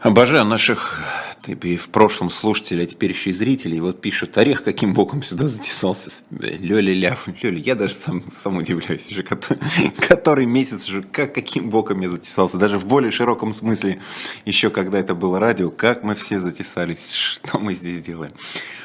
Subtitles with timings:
[0.00, 1.02] Обожаю наших
[1.46, 3.80] и в прошлом слушателей, а теперь еще и зрителей.
[3.80, 6.10] Вот пишут, Орех каким боком сюда затесался.
[6.30, 7.28] Лёля ляв.
[7.42, 9.22] Лёля, я даже сам, сам удивляюсь уже,
[10.08, 12.56] который месяц уже, как, каким боком я затесался.
[12.56, 14.00] Даже в более широком смысле,
[14.46, 18.32] еще когда это было радио, как мы все затесались, что мы здесь делаем.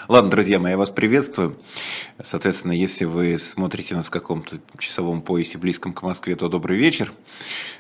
[0.07, 1.57] Ладно, друзья мои, я вас приветствую.
[2.21, 7.11] Соответственно, если вы смотрите нас в каком-то часовом поясе близком к Москве, то добрый вечер.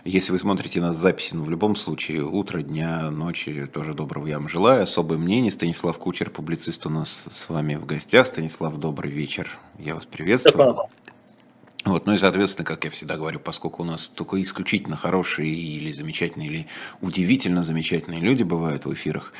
[0.05, 4.25] Если вы смотрите нас в записи, ну, в любом случае, утро, дня, ночи, тоже доброго
[4.25, 4.81] я вам желаю.
[4.81, 5.51] Особое мнение.
[5.51, 8.25] Станислав Кучер, публицист у нас с вами в гостях.
[8.25, 9.59] Станислав, добрый вечер.
[9.77, 10.89] Я вас приветствую.
[11.85, 15.91] Вот, ну и, соответственно, как я всегда говорю, поскольку у нас только исключительно хорошие или
[15.91, 16.67] замечательные, или
[16.99, 19.33] удивительно замечательные люди бывают в эфирах,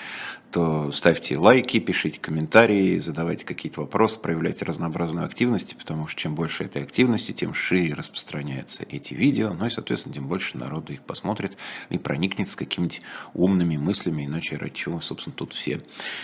[0.56, 6.64] то ставьте лайки, пишите комментарии, задавайте какие-то вопросы, проявляйте разнообразную активность, потому что чем больше
[6.64, 11.58] этой активности, тем шире распространяются эти видео, ну и, соответственно, тем больше народу их посмотрит
[11.90, 13.02] и проникнет какими-нибудь
[13.34, 15.82] умными мыслями, иначе ради чего, собственно, тут все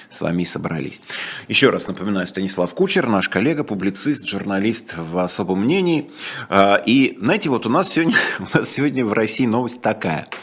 [0.09, 1.02] с вами и собрались.
[1.50, 6.09] Еще раз напоминаю, Станислав Кучер, наш коллега, публицист, журналист в особом мнении.
[6.47, 10.30] А, и, знаете, вот у нас сегодня, у нас сегодня в России новость такая–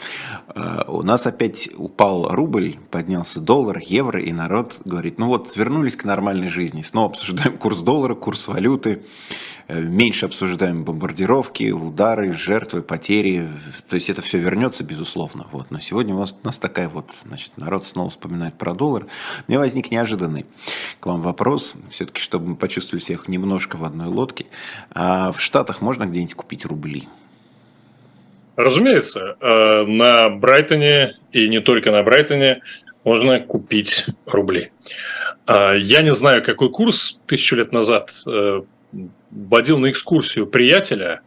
[0.87, 6.05] у нас опять упал рубль, поднялся доллар, евро, и народ говорит, ну вот, вернулись к
[6.05, 9.03] нормальной жизни, снова обсуждаем курс доллара, курс валюты,
[9.67, 13.47] э, меньше обсуждаем бомбардировки, удары, жертвы, потери,
[13.87, 15.45] то есть это все вернется, безусловно.
[15.51, 15.69] Вот.
[15.71, 19.05] Но сегодня у нас, у нас такая вот, значит, народ снова вспоминает про доллар.
[19.47, 20.45] Меня возник неожиданный
[20.99, 24.47] к вам вопрос, все-таки, чтобы мы почувствовали всех немножко в одной лодке.
[24.91, 27.07] А в Штатах можно где-нибудь купить рубли?
[28.59, 32.61] Разумеется, э, на Брайтоне и не только на Брайтоне
[33.05, 34.73] можно купить рубли.
[35.47, 38.61] Э, я не знаю, какой курс тысячу лет назад э,
[39.31, 41.21] водил на экскурсию приятеля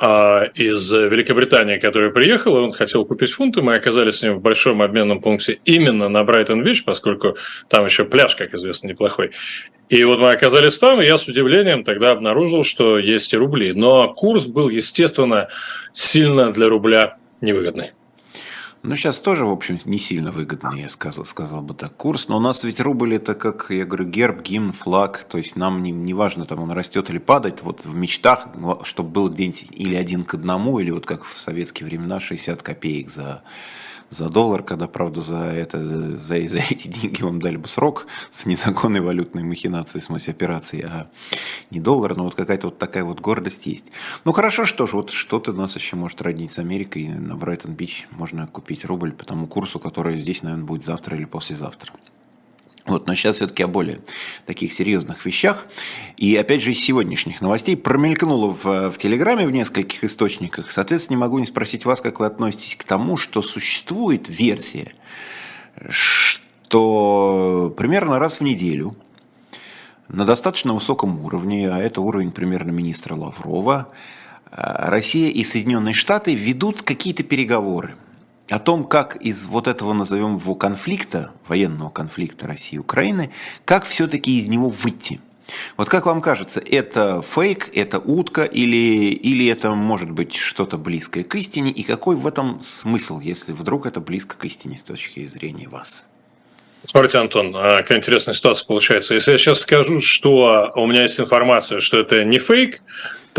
[0.00, 3.62] из Великобритании, который приехал, и он хотел купить фунты.
[3.62, 7.36] Мы оказались с ним в большом обменном пункте именно на Брайтон-Вич, поскольку
[7.68, 9.32] там еще пляж, как известно, неплохой.
[9.88, 13.72] И вот мы оказались там, и я с удивлением тогда обнаружил, что есть и рубли.
[13.72, 15.48] Но курс был, естественно,
[15.92, 17.92] сильно для рубля невыгодный.
[18.82, 22.28] Ну, сейчас тоже, в общем, не сильно выгодный, я сказал, сказал бы так, курс.
[22.28, 25.24] Но у нас ведь рубль это, как я говорю, герб, гимн, флаг.
[25.24, 27.62] То есть нам не, не важно, там он растет или падает.
[27.62, 28.46] Вот в мечтах,
[28.84, 33.10] чтобы было где-нибудь или один к одному, или вот как в советские времена 60 копеек
[33.10, 33.42] за
[34.10, 38.46] за доллар, когда, правда, за, это, за, за эти деньги вам дали бы срок с
[38.46, 41.08] незаконной валютной махинацией, в смысле операции, а
[41.70, 43.90] не доллар, но вот какая-то вот такая вот гордость есть.
[44.24, 48.46] Ну хорошо, что ж, вот что-то нас еще может роднить с Америкой, на Брайтон-Бич можно
[48.46, 51.92] купить рубль по тому курсу, который здесь, наверное, будет завтра или послезавтра.
[52.88, 54.00] Вот, но сейчас все-таки о более
[54.46, 55.66] таких серьезных вещах.
[56.16, 60.70] И опять же из сегодняшних новостей промелькнуло в, в Телеграме в нескольких источниках.
[60.70, 64.94] Соответственно, не могу не спросить вас, как вы относитесь к тому, что существует версия,
[65.90, 68.94] что примерно раз в неделю
[70.08, 73.88] на достаточно высоком уровне, а это уровень примерно министра Лаврова,
[74.50, 77.96] Россия и Соединенные Штаты ведут какие-то переговоры–
[78.48, 83.30] о том, как из вот этого, назовем его, конфликта, военного конфликта России и Украины,
[83.64, 85.20] как все-таки из него выйти.
[85.76, 91.24] Вот как вам кажется, это фейк, это утка или, или это может быть что-то близкое
[91.24, 91.70] к истине?
[91.70, 96.06] И какой в этом смысл, если вдруг это близко к истине с точки зрения вас?
[96.86, 99.14] Смотрите, Антон, а, какая интересная ситуация получается.
[99.14, 102.82] Если я сейчас скажу, что у меня есть информация, что это не фейк,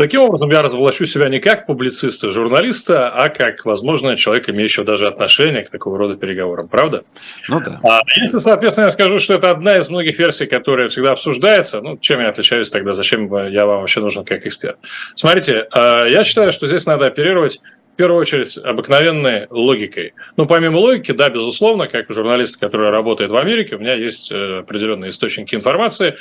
[0.00, 5.06] Таким образом, я разоблачу себя не как публициста, журналиста, а как, возможно, человек, имеющего даже
[5.06, 6.68] отношение к такого рода переговорам.
[6.68, 7.04] Правда?
[7.50, 7.80] Ну да.
[7.82, 11.98] А если, соответственно, я скажу, что это одна из многих версий, которая всегда обсуждается, ну,
[11.98, 14.78] чем я отличаюсь тогда, зачем я вам вообще нужен как эксперт?
[15.14, 17.60] Смотрите, а, я считаю, что здесь надо оперировать
[18.00, 20.14] первую очередь обыкновенной логикой.
[20.38, 24.60] Ну, помимо логики, да, безусловно, как журналист, который работает в Америке, у меня есть э,
[24.60, 26.16] определенные источники информации,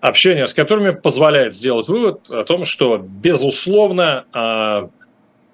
[0.00, 4.90] общение с которыми позволяет сделать вывод о том, что, безусловно, а,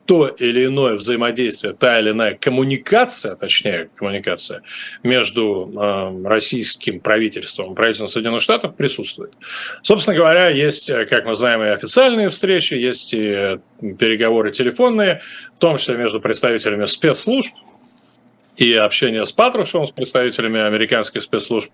[0.07, 4.63] то или иное взаимодействие, та или иная коммуникация, точнее коммуникация
[5.03, 9.33] между э, российским правительством и правительством Соединенных Штатов присутствует.
[9.83, 13.59] Собственно говоря, есть, как мы знаем, и официальные встречи, есть и
[13.99, 15.23] переговоры телефонные,
[15.57, 17.53] в том числе между представителями спецслужб,
[18.57, 21.71] и общение с Патрушевым, с представителями американских спецслужб.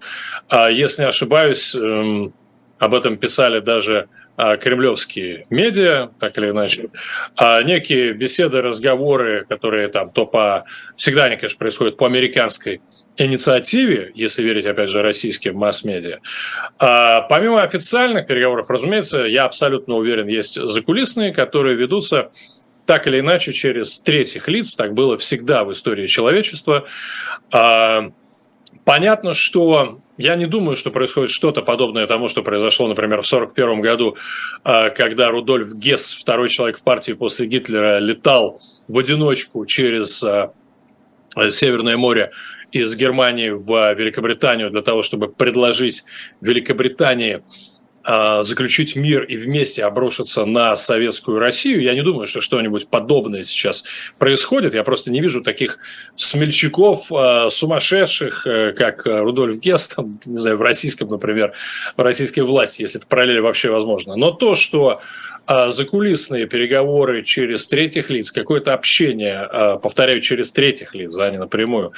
[0.48, 2.32] А если не ошибаюсь, эм,
[2.78, 6.88] об этом писали даже кремлевские медиа, так или иначе,
[7.36, 10.64] а некие беседы, разговоры, которые там то по...
[10.96, 12.80] Всегда они, конечно, происходят по американской
[13.16, 16.18] инициативе, если верить, опять же, российским масс-медиа.
[16.78, 22.30] А помимо официальных переговоров, разумеется, я абсолютно уверен, есть закулисные, которые ведутся
[22.86, 26.86] так или иначе через третьих лиц, так было всегда в истории человечества.
[27.52, 28.10] А,
[28.84, 33.80] понятно, что я не думаю, что происходит что-то подобное тому, что произошло, например, в 1941
[33.80, 34.16] году,
[34.62, 40.52] а, когда Рудольф Гесс, второй человек в партии после Гитлера, летал в одиночку через а,
[41.50, 42.30] Северное море
[42.70, 46.04] из Германии в Великобританию для того, чтобы предложить
[46.40, 47.42] Великобритании
[48.04, 51.82] заключить мир и вместе обрушиться на советскую Россию.
[51.82, 53.84] Я не думаю, что что-нибудь подобное сейчас
[54.18, 54.74] происходит.
[54.74, 55.78] Я просто не вижу таких
[56.16, 61.52] смельчаков, а, сумасшедших, э, как Рудольф Гест, там, не знаю, в российском, например,
[61.96, 64.16] в российской власти, если это параллель вообще возможно.
[64.16, 65.00] Но то, что
[65.46, 71.92] а, закулисные переговоры через третьих лиц, какое-то общение, повторяю, через третьих лиц, а не напрямую,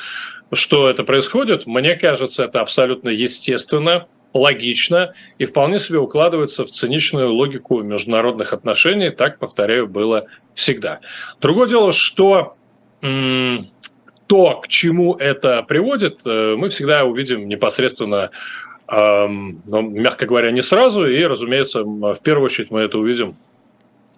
[0.52, 7.32] что это происходит, мне кажется, это абсолютно естественно, логично и вполне себе укладывается в циничную
[7.32, 9.10] логику международных отношений.
[9.10, 11.00] Так, повторяю, было всегда.
[11.40, 12.56] Другое дело, что
[13.00, 18.30] то, к чему это приводит, э, мы всегда увидим непосредственно,
[18.90, 21.06] ну, мягко говоря, не сразу.
[21.06, 23.36] И, разумеется, в первую очередь мы это увидим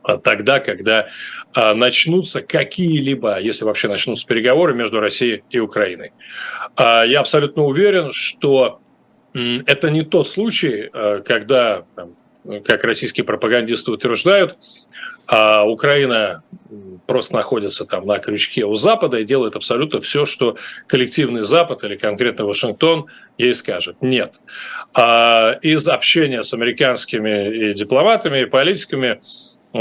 [0.06, 1.08] а, тогда, когда
[1.52, 6.12] а, начнутся какие-либо, если вообще начнутся переговоры между Россией и Украиной.
[6.76, 8.80] А, я абсолютно уверен, что
[9.66, 11.84] это не тот случай, э, когда,
[12.64, 14.56] как российские пропагандисты утверждают,
[15.26, 16.42] а Украина
[17.06, 20.56] просто находится там на крючке у Запада и делает абсолютно все, что
[20.86, 23.06] коллективный Запад или конкретно Вашингтон
[23.36, 23.96] ей скажет.
[24.00, 24.40] Нет.
[24.94, 29.20] А из общения с американскими и дипломатами, и политиками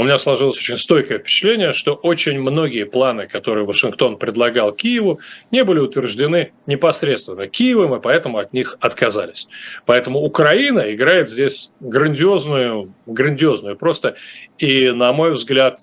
[0.00, 5.20] у меня сложилось очень стойкое впечатление, что очень многие планы, которые Вашингтон предлагал Киеву,
[5.50, 9.48] не были утверждены непосредственно Киевом, и поэтому от них отказались.
[9.86, 14.16] Поэтому Украина играет здесь грандиозную, грандиозную просто
[14.58, 15.80] и, на мой взгляд,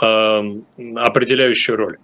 [0.00, 0.66] эм,
[0.96, 1.98] определяющую роль.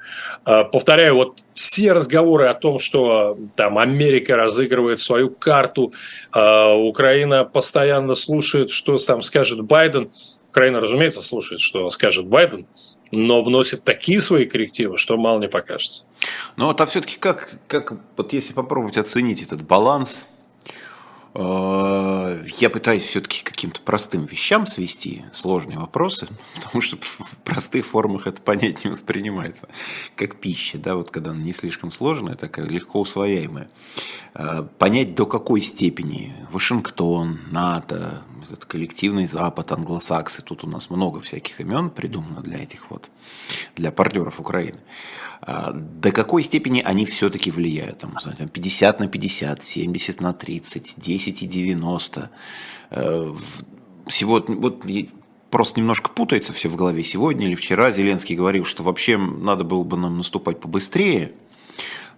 [0.47, 5.93] Э, повторяю, вот все разговоры о том, что там Америка разыгрывает свою карту,
[6.33, 10.09] э, Украина постоянно слушает, что там скажет Байден,
[10.59, 12.67] Украина, разумеется, слушает, что скажет Байден,
[13.13, 16.03] но вносит такие свои коррективы, что мало не покажется.
[16.57, 20.27] Ну вот, а все-таки как, как, вот если попробовать оценить этот баланс,
[21.35, 26.27] э, я пытаюсь все-таки каким-то простым вещам свести сложные вопросы,
[26.57, 29.69] потому что в простых формах это понять не воспринимается,
[30.17, 33.71] как пища, да, вот когда она не слишком сложная, такая легко усвояемая.
[34.35, 41.20] Э, понять до какой степени Вашингтон, НАТО, этот коллективный Запад, англосаксы, тут у нас много
[41.20, 43.08] всяких имен придумано для этих вот,
[43.76, 44.79] для партнеров Украины.
[45.40, 47.99] А, до какой степени они все-таки влияют?
[47.99, 48.17] Там,
[48.52, 52.31] 50 на 50, 70 на 30, 10 и 90.
[52.90, 53.35] Э,
[54.06, 54.85] всего, вот
[55.50, 57.05] просто немножко путается все в голове.
[57.05, 61.32] Сегодня или вчера Зеленский говорил, что вообще надо было бы нам наступать побыстрее–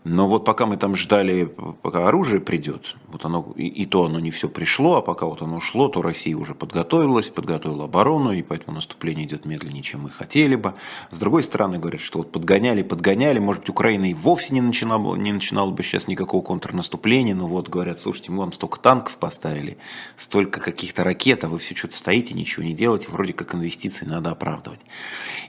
[0.05, 1.45] но вот пока мы там ждали,
[1.83, 5.43] пока оружие придет, вот оно, и, и то оно не все пришло, а пока вот
[5.43, 10.11] оно шло, то Россия уже подготовилась, подготовила оборону, и поэтому наступление идет медленнее, чем мы
[10.11, 10.73] хотели бы.
[11.11, 15.33] С другой стороны, говорят, что вот подгоняли, подгоняли, может, Украина и вовсе не начинала, не
[15.33, 19.77] начинала бы сейчас никакого контрнаступления, но вот говорят, слушайте, мы вам столько танков поставили,
[20.17, 24.31] столько каких-то ракет, а вы все что-то стоите, ничего не делаете, вроде как инвестиции надо
[24.31, 24.81] оправдывать.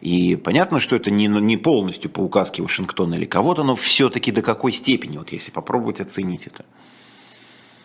[0.02, 4.46] И понятно, что это не, не полностью по указке Вашингтона или кого-то, но все-таки до
[4.46, 6.66] какой степени, вот если попробовать оценить это?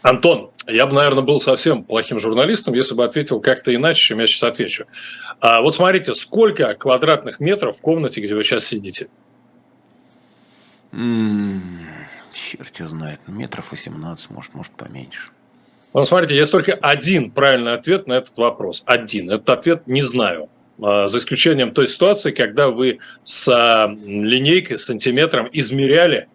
[0.02, 4.26] Антон, я бы, наверное, был совсем плохим журналистом, если бы ответил как-то иначе, чем я
[4.26, 4.86] сейчас отвечу.
[5.40, 9.08] А вот смотрите, сколько квадратных метров в комнате, где вы сейчас сидите?
[10.92, 11.86] М-м,
[12.32, 15.30] черт его знает, метров 18, может, может поменьше.
[15.92, 18.82] Ну, смотрите, есть только один правильный ответ на этот вопрос.
[18.86, 19.30] Один.
[19.30, 20.48] Этот ответ не знаю.
[20.80, 26.28] А, за исключением той ситуации, когда вы с а, линейкой, с сантиметром измеряли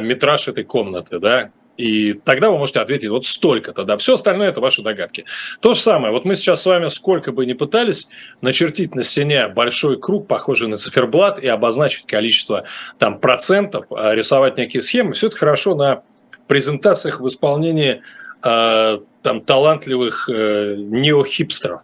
[0.00, 3.96] метраж этой комнаты, да, и тогда вы можете ответить вот столько-то, да.
[3.96, 5.24] Все остальное– это ваши догадки.
[5.60, 6.12] То же самое.
[6.12, 8.08] Вот мы сейчас с вами сколько бы ни пытались
[8.42, 12.64] начертить на стене большой круг, похожий на циферблат, и обозначить количество
[12.98, 16.02] там процентов, а, рисовать некие схемы, все это хорошо на
[16.48, 18.02] презентациях в исполнении
[18.42, 21.82] э, там талантливых э, неохипстеров.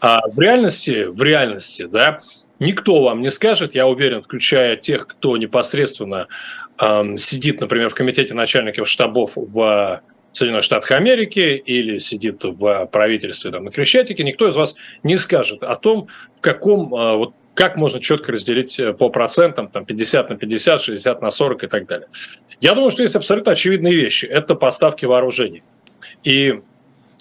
[0.00, 2.20] А в реальности, в реальности, да,
[2.60, 6.28] никто вам не скажет, я уверен, включая тех, кто непосредственно
[6.78, 10.02] сидит, например, в комитете начальников штабов в
[10.34, 15.62] Соединенных Штатах Америки или сидит в правительстве там, на Крещатике, никто из вас не скажет
[15.62, 20.30] о том, в каком, а, вот, как можно четко разделить э, по процентам, там, 50
[20.30, 22.08] на 50, 60 на 40 и так далее.
[22.60, 24.26] Я думаю, что есть абсолютно очевидные вещи.
[24.26, 25.62] Это поставки вооружений.
[26.24, 26.60] И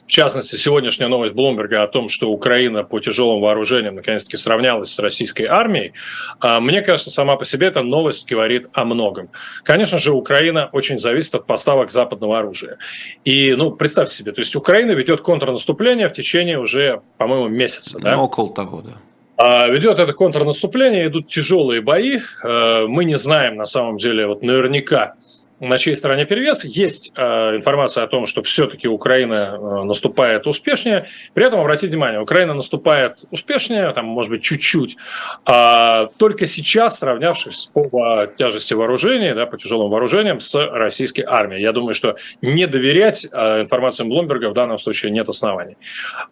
[0.06, 5.00] в частности, сегодняшняя новость Блумберга о том, что Украина по тяжелым вооружениям наконец-таки сравнялась с
[5.00, 5.94] российской армией,
[6.40, 9.30] а, мне кажется, сама по себе эта новость говорит о многом.
[9.64, 12.78] Конечно же, Украина очень зависит от поставок западного оружия.
[13.24, 18.00] И, ну, представьте себе, то есть Украина ведет контрнаступление в течение уже, по-моему, месяца.
[18.00, 18.16] Да?
[18.16, 18.92] Ну, около того, да.
[19.36, 22.20] А, ведет это контрнаступление, идут тяжелые бои.
[22.44, 25.16] А, мы не знаем, на самом деле, вот наверняка,
[25.63, 26.65] на чьей стороне перевес.
[26.65, 27.22] Есть э,
[27.55, 31.08] информация о том, что все-таки Украина э, наступает успешнее.
[31.34, 34.98] При этом, обратите внимание, Украина наступает успешнее, там, может быть, чуть-чуть,
[35.46, 41.62] а только сейчас, сравнявшись по тяжести вооружений, да, по тяжелым вооружениям с российской армией.
[41.62, 45.77] Я думаю, что не доверять э, информациям Блумберга в данном случае нет оснований.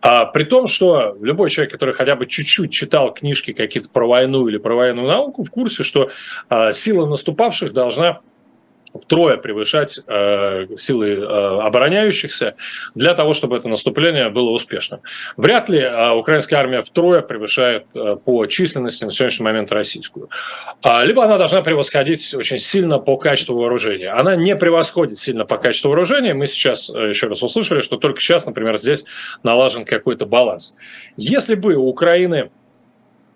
[0.02, 4.48] А, при том, что любой человек, который хотя бы чуть-чуть читал книжки какие-то про войну
[4.48, 6.10] или про военную науку, в курсе, что
[6.50, 8.20] э, сила наступавших должна
[9.00, 11.26] втрое превышать э, силы э,
[11.62, 12.56] обороняющихся
[12.96, 15.02] для того, чтобы это наступление было успешным.
[15.38, 20.30] Вряд ли э, украинская армия втрое превышает э, по численности на сегодняшний момент российскую.
[20.82, 24.10] А, либо она должна превосходить очень сильно по качеству вооружения.
[24.10, 26.34] Она не превосходит сильно по качеству вооружения.
[26.34, 29.06] Мы сейчас э, еще раз услышали, что только сейчас, например, здесь
[29.44, 30.76] налажен какой-то баланс.
[31.18, 32.52] Если бы у Украины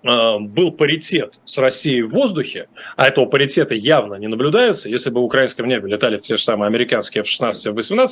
[0.05, 5.24] был паритет с Россией в воздухе, а этого паритета явно не наблюдается, если бы в
[5.24, 8.07] украинском небе летали те же самые американские F-16 F-18,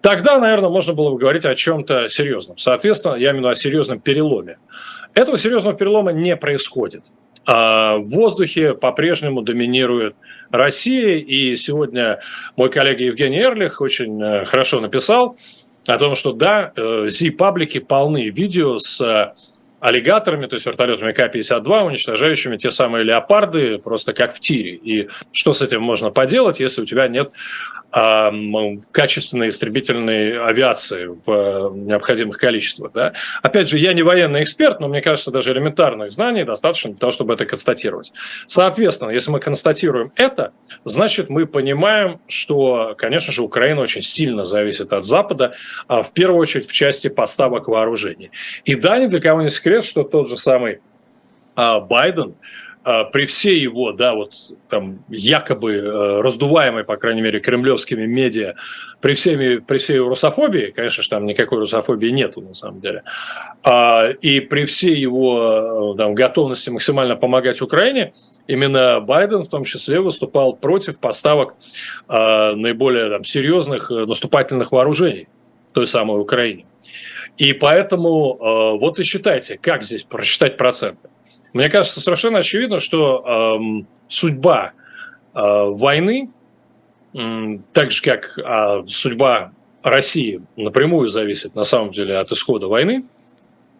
[0.00, 2.58] тогда, наверное, можно было бы говорить о чем-то серьезном.
[2.58, 4.58] Соответственно, я имею в виду о серьезном переломе.
[5.14, 7.04] Этого серьезного перелома не происходит.
[7.44, 10.16] А в воздухе по-прежнему доминирует
[10.50, 12.20] Россия, и сегодня
[12.56, 15.36] мой коллега Евгений Эрлих очень э, хорошо написал
[15.86, 17.08] о том, что да, э,
[17.88, 19.34] полны видео с
[19.82, 24.76] аллигаторами, то есть вертолетами К-52, уничтожающими те самые леопарды, просто как в тире.
[24.76, 27.32] И что с этим можно поделать, если у тебя нет
[27.92, 32.92] качественной истребительной авиации в э, необходимых количествах.
[32.94, 33.12] Да?
[33.42, 37.12] Опять же, я не военный эксперт, но мне кажется, даже элементарных знаний достаточно для того,
[37.12, 38.14] чтобы это констатировать.
[38.46, 40.52] Соответственно, если мы констатируем это,
[40.84, 45.54] значит, мы понимаем, что, конечно же, Украина очень сильно зависит от Запада,
[45.88, 48.30] а в первую очередь в части поставок вооружений.
[48.64, 50.80] И да, ни для кого не секрет, что тот же самый
[51.54, 52.34] а, Байден–
[53.12, 54.34] при всей его, да, вот
[54.68, 58.54] там якобы э, раздуваемой, по крайней мере, кремлевскими медиа,
[59.00, 63.04] при, всеми, при всей русофобии, конечно же, там никакой русофобии нету на самом деле,
[63.62, 68.14] а, и при всей его э, там, готовности максимально помогать Украине,
[68.48, 71.54] именно Байден в том числе выступал против поставок
[72.08, 75.28] а, наиболее там, серьезных э, наступательных вооружений
[75.72, 76.66] той самой Украине.
[77.38, 81.08] И поэтому вот и считайте, как здесь просчитать проценты.
[81.52, 84.72] Мне кажется, совершенно очевидно, что э, судьба
[85.34, 86.30] э, войны,
[87.14, 93.04] э, так же как э, судьба России напрямую зависит на самом деле от исхода войны,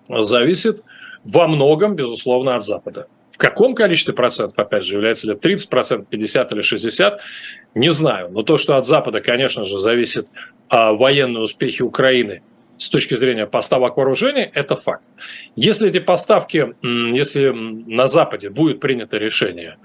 [0.09, 0.83] зависит
[1.25, 3.07] во многом, безусловно, от Запада.
[3.31, 7.21] В каком количестве процентов, опять же, является ли 30 процентов, 50 или 60,
[7.75, 8.29] не знаю.
[8.31, 10.29] Но то, что от Запада, конечно же, зависит
[10.69, 12.43] а, военные успехи Украины–
[12.83, 15.07] с точки зрения поставок вооружений, это факт.
[15.55, 19.77] Если эти поставки, если на Западе будет принято решение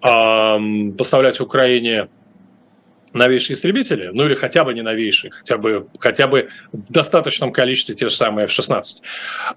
[0.00, 2.08] поставлять Украине
[3.12, 7.96] новейшие истребители, ну или хотя бы не новейшие, хотя бы, хотя бы в достаточном количестве
[7.96, 8.82] те же самые F-16,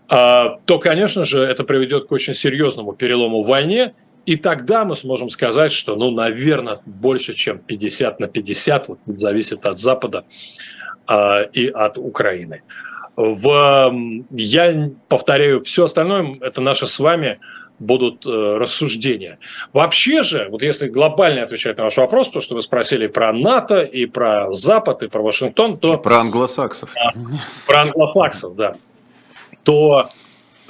[0.09, 3.93] а, то, конечно же, это приведет к очень серьезному перелому в войне,
[4.25, 9.65] и тогда мы сможем сказать, что, ну, наверное, больше, чем 50 на 50, вот, зависит
[9.65, 10.23] от Запада,
[11.53, 12.61] и от Украины.
[13.15, 13.93] В,
[14.31, 17.39] я повторяю, все остальное это наше с вами
[17.81, 19.39] будут э, рассуждения.
[19.73, 23.81] Вообще же, вот если глобально отвечать на ваш вопрос, то, что вы спросили про НАТО,
[23.81, 25.95] и про Запад, и про Вашингтон, то...
[25.95, 26.91] И про англосаксов.
[26.95, 27.11] А,
[27.65, 28.75] про англосаксов, да.
[29.63, 30.09] То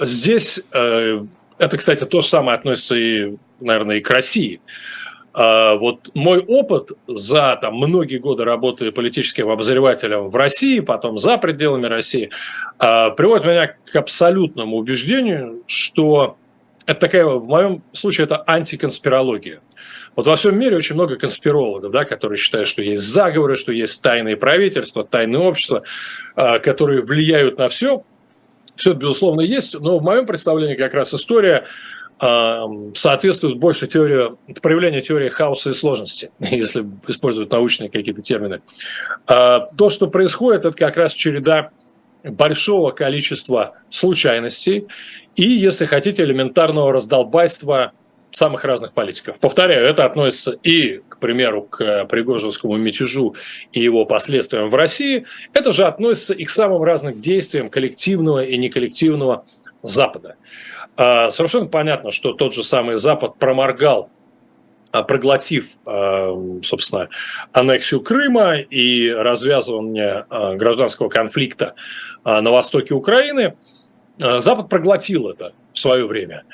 [0.00, 1.24] здесь, э,
[1.58, 4.60] это, кстати, то же самое относится и, наверное, и к России.
[4.60, 5.01] А,
[5.34, 11.86] вот мой опыт за там, многие годы работы политическим обозревателем в России, потом за пределами
[11.86, 12.30] России,
[12.78, 16.36] а, приводит меня к абсолютному убеждению, что
[16.86, 19.60] это такая, в моем случае, это антиконспирология.
[20.16, 24.02] Вот во всем мире очень много конспирологов, да, которые считают, что есть заговоры, что есть
[24.02, 25.84] тайные правительства, тайные общества,
[26.34, 28.04] а, которые влияют на все.
[28.76, 31.66] Все безусловно, есть, но в моем представлении как раз история
[32.94, 38.62] соответствует больше теории, проявлению теории хаоса и сложности, если использовать научные какие-то термины.
[39.26, 41.70] А, то, что происходит, это как раз череда
[42.22, 44.86] большого количества случайностей
[45.34, 47.92] и, если хотите, элементарного раздолбайства
[48.30, 49.38] самых разных политиков.
[49.40, 53.34] Повторяю, это относится и, к примеру, к Пригожинскому мятежу
[53.72, 55.26] и его последствиям в России.
[55.52, 59.44] Это же относится и к самым разным действиям коллективного и неколлективного
[59.82, 60.36] Запада.
[60.96, 64.10] А, совершенно понятно, что тот же самый Запад проморгал
[64.90, 67.08] а, проглотив, а, собственно,
[67.52, 71.74] аннексию Крыма и развязывание гражданского конфликта
[72.24, 73.56] на востоке Украины,
[74.18, 76.44] Запад проглотил это в свое время.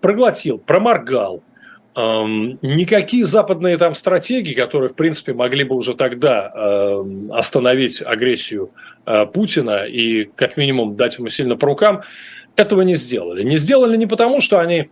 [0.00, 1.42] Проглотил, проморгал.
[1.96, 8.70] Никакие западные там стратегии, которые, в принципе, могли бы уже тогда остановить агрессию
[9.32, 12.02] Путина и, как минимум, дать ему сильно по рукам,
[12.56, 13.42] этого не сделали.
[13.42, 14.90] Не сделали не потому, что они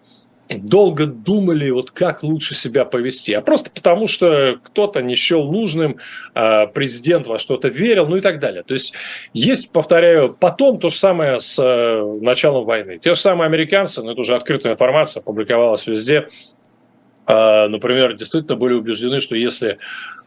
[0.59, 5.99] долго думали, вот как лучше себя повести, а просто потому, что кто-то не счел нужным,
[6.35, 8.63] а, президент во что-то верил, ну и так далее.
[8.63, 8.95] То есть
[9.33, 12.99] есть, повторяю, потом то же самое с э, началом войны.
[12.99, 16.27] Те же самые американцы, ну это уже открытая информация, публиковалась везде,
[17.27, 19.79] а, например, действительно были убеждены, что если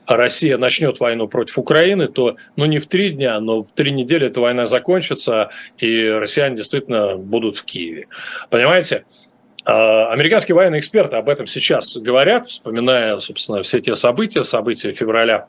[0.07, 4.27] Россия начнет войну против Украины, то ну не в три дня, но в три недели
[4.27, 8.07] эта война закончится, и россияне действительно будут в Киеве.
[8.50, 9.05] Понимаете?
[9.65, 15.48] А, американские военные эксперты об этом сейчас говорят, вспоминая, собственно, все те события, события февраля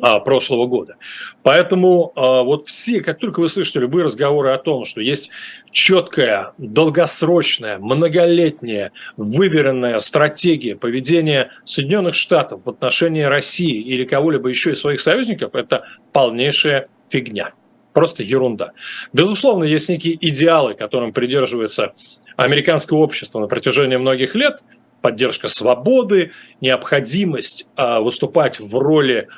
[0.00, 0.96] а, прошлого года.
[1.42, 5.30] Поэтому а, вот все, как только вы слышите любые разговоры о том, что есть
[5.70, 14.80] четкая, долгосрочная, многолетняя, выверенная стратегия поведения Соединенных Штатов в отношении России или кого-либо еще из
[14.80, 17.52] своих союзников, это полнейшая фигня.
[17.92, 18.72] Просто ерунда.
[19.12, 21.92] Безусловно, есть некие идеалы, которым придерживается
[22.36, 24.60] американское общество на протяжении многих лет,
[25.00, 29.28] поддержка свободы, необходимость а, выступать в роли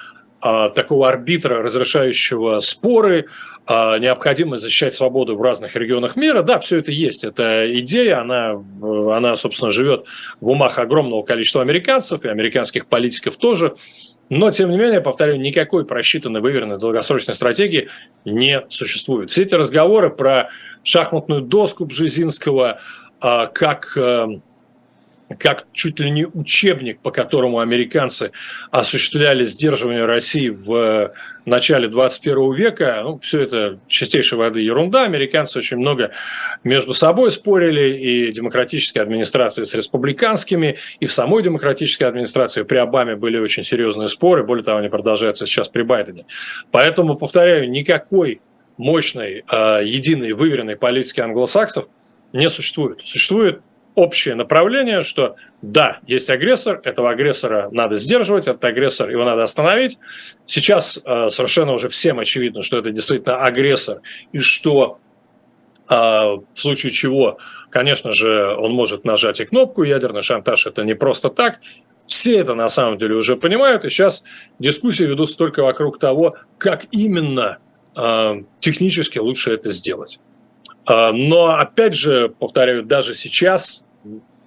[0.42, 3.26] такого арбитра, разрешающего споры,
[3.64, 6.42] а, необходимость защищать свободу в разных регионах мира.
[6.42, 7.22] Да, все это есть.
[7.22, 8.60] Эта идея, она,
[9.14, 10.06] она, собственно, живет
[10.40, 13.76] в умах огромного количества американцев и американских политиков тоже.
[14.30, 17.88] Но, тем не менее, повторяю, никакой просчитанной, выверенной долгосрочной стратегии
[18.24, 19.30] не существует.
[19.30, 20.50] Все эти разговоры про
[20.82, 22.80] шахматную доску Бжезинского,
[23.20, 23.96] а, как
[25.38, 28.32] как чуть ли не учебник, по которому американцы
[28.70, 31.12] осуществляли сдерживание России в э,
[31.44, 33.00] начале 21 века.
[33.02, 35.04] Ну, все это чистейшей воды ерунда.
[35.04, 36.12] Американцы очень много
[36.64, 43.16] между собой спорили, и демократическая администрация с республиканскими, и в самой демократической администрации при Обаме
[43.16, 44.44] были очень серьезные споры.
[44.44, 46.26] Более того, они продолжаются сейчас при Байдене.
[46.70, 48.40] Поэтому, повторяю, никакой
[48.76, 51.86] мощной, э, единой, выверенной политики англосаксов
[52.32, 53.00] не существует.
[53.04, 53.62] Существует
[53.94, 59.98] общее направление, что да, есть агрессор, этого агрессора надо сдерживать, этот агрессор, его надо остановить.
[60.46, 64.00] Сейчас э, совершенно уже всем очевидно, что это действительно агрессор,
[64.32, 64.98] и что
[65.88, 67.38] э, в случае чего,
[67.70, 71.60] конечно же, он может нажать и кнопку, ядерный шантаж это не просто так,
[72.06, 74.24] все это на самом деле уже понимают, и сейчас
[74.58, 77.58] дискуссии ведутся только вокруг того, как именно
[77.94, 80.18] э, технически лучше это сделать.
[80.86, 83.84] А, но, опять же, повторяю, даже сейчас,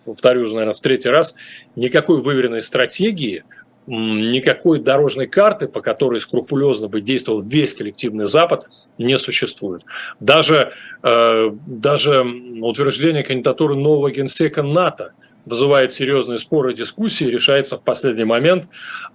[0.04, 1.36] повторю уже, наверное, в третий раз,
[1.76, 3.44] никакой выверенной стратегии,
[3.88, 8.68] никакой дорожной карты, по которой скрупулезно бы действовал весь коллективный Запад,
[8.98, 9.84] не существует.
[10.20, 12.22] Даже, э, даже
[12.62, 15.14] утверждение кандидатуры нового генсека НАТО
[15.46, 18.68] вызывает серьезные споры и дискуссии, решается в последний момент,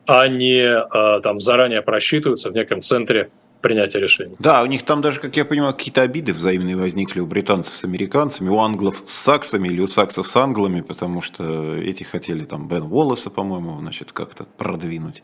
[0.07, 4.37] а не э, там, заранее просчитывается в неком центре принятия решений.
[4.38, 7.85] Да, у них там даже, как я понимаю, какие-то обиды взаимные возникли у британцев с
[7.85, 12.68] американцами, у англов с саксами или у саксов с англами, потому что эти хотели там
[12.68, 15.23] Бен Уоллеса, по-моему, значит, как-то продвинуть.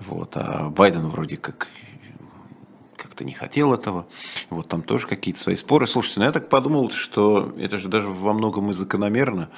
[0.00, 1.68] Вот, а Байден вроде как
[2.96, 4.06] как-то не хотел этого.
[4.50, 5.86] Вот там тоже какие-то свои споры.
[5.86, 9.50] Слушайте, ну я так подумал, что это же даже во многом и закономерно.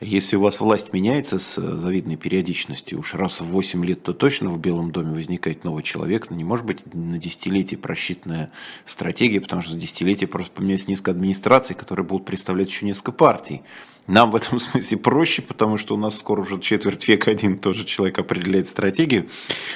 [0.00, 4.14] Если у вас власть меняется с э, завидной периодичностью, уж раз в 8 лет, то
[4.14, 6.30] точно в Белом доме возникает новый человек.
[6.30, 8.50] Но не может быть на десятилетие просчитанная
[8.86, 13.60] стратегия, потому что за десятилетие просто поменяется несколько администраций, которые будут представлять еще несколько партий.
[14.06, 17.84] Нам в этом смысле проще, потому что у нас скоро уже четверть века один тоже
[17.84, 19.28] человек определяет стратегию.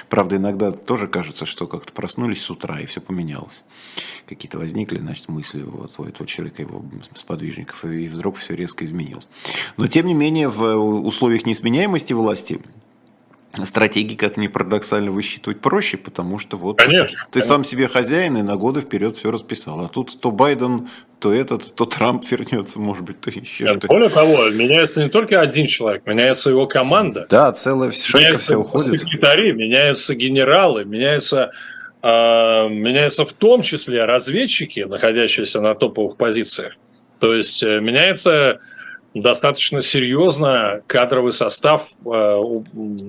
[0.09, 3.65] Правда, иногда тоже кажется, что как-то проснулись с утра и все поменялось.
[4.27, 6.85] Какие-то возникли, значит, мысли вот, у этого человека, его
[7.15, 9.29] сподвижников, и вдруг все резко изменилось.
[9.77, 12.61] Но, тем не менее, в условиях неизменяемости власти
[13.65, 17.55] стратегии, как ни парадоксально, высчитывать проще, потому что вот конечно, ты конечно.
[17.55, 19.85] сам себе хозяин и на годы вперед все расписал.
[19.85, 20.89] А тут то Байден,
[21.21, 23.87] то этот, то Трамп вернется, может быть, то еще что-то.
[23.87, 27.27] Более того, меняется не только один человек, меняется его команда.
[27.31, 29.01] Да, целая шайка вся уходит.
[29.01, 31.53] секретари, меняются генералы, меняются,
[32.03, 36.77] э, меняются в том числе разведчики, находящиеся на топовых позициях.
[37.21, 38.61] То есть э, меняется
[39.15, 42.43] достаточно серьезно кадровый состав, э,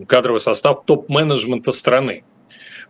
[0.08, 2.24] кадровый состав топ-менеджмента страны.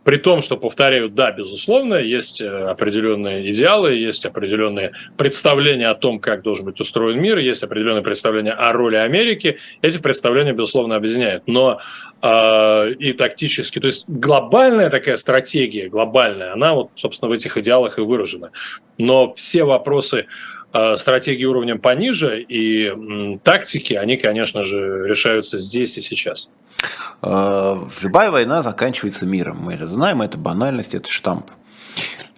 [0.05, 6.19] При том, что, повторяю, да, безусловно, есть э, определенные идеалы, есть определенные представления о том,
[6.19, 9.57] как должен быть устроен мир, есть определенные представления о роли Америки.
[9.81, 11.47] Эти представления, безусловно, объединяют.
[11.47, 11.79] Но
[12.21, 17.97] э, и тактически, то есть глобальная такая стратегия, глобальная, она вот, собственно, в этих идеалах
[17.97, 18.51] и выражена.
[18.99, 20.27] Но все вопросы
[20.97, 26.49] стратегии уровнем пониже и тактики, они, конечно же, решаются здесь и сейчас.
[27.21, 29.57] Э, любая война заканчивается миром.
[29.61, 31.47] Мы это знаем, это банальность, это штамп.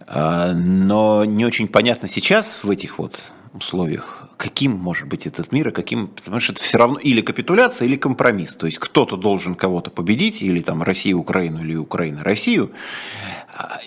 [0.08, 5.70] Э, но не очень понятно сейчас в этих вот условиях, каким может быть этот мир,
[5.70, 8.56] и каким, потому что это все равно или капитуляция, или компромисс.
[8.56, 12.72] То есть кто-то должен кого-то победить, или там Россия Украину, или Украина Россию.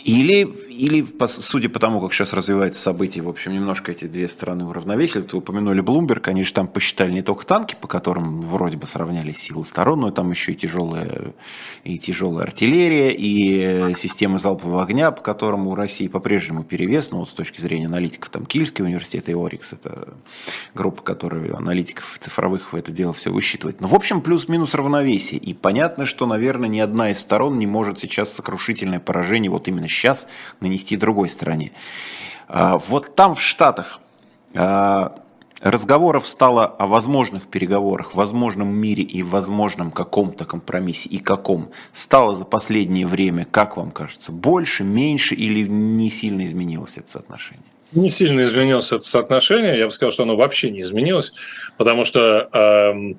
[0.02, 4.64] Или, или, судя по тому, как сейчас развивается событие, в общем, немножко эти две стороны
[4.64, 5.24] уравновесили.
[5.30, 9.33] Вы упомянули Блумберг, они же там посчитали не только танки, по которым вроде бы сравняли
[9.33, 11.35] силы сторон, но там еще и тяжелая,
[11.85, 17.28] и тяжелая артиллерия, и системы залпового огня, по которым у России по-прежнему перевес, ну вот
[17.28, 20.14] с точки зрения аналитиков, там Кильский университет и Орикс, это
[20.74, 23.80] группа, которая аналитиков цифровых в это дело все высчитывает.
[23.80, 25.38] Но, в общем, плюс-минус равновесие.
[25.38, 29.88] И понятно, что, наверное, ни одна из сторон не может сейчас сокрушительное поражение вот именно
[29.88, 30.27] сейчас
[30.61, 31.73] нанести другой стороне.
[32.49, 34.01] А, вот там в Штатах
[34.55, 35.16] а,
[35.61, 42.44] разговоров стало о возможных переговорах, возможном мире и возможном каком-то компромиссе и каком стало за
[42.44, 47.64] последнее время, как вам кажется, больше, меньше или не сильно изменилось это соотношение?
[47.92, 51.33] Не сильно изменилось это соотношение, я бы сказал, что оно вообще не изменилось,
[51.77, 53.14] потому что э,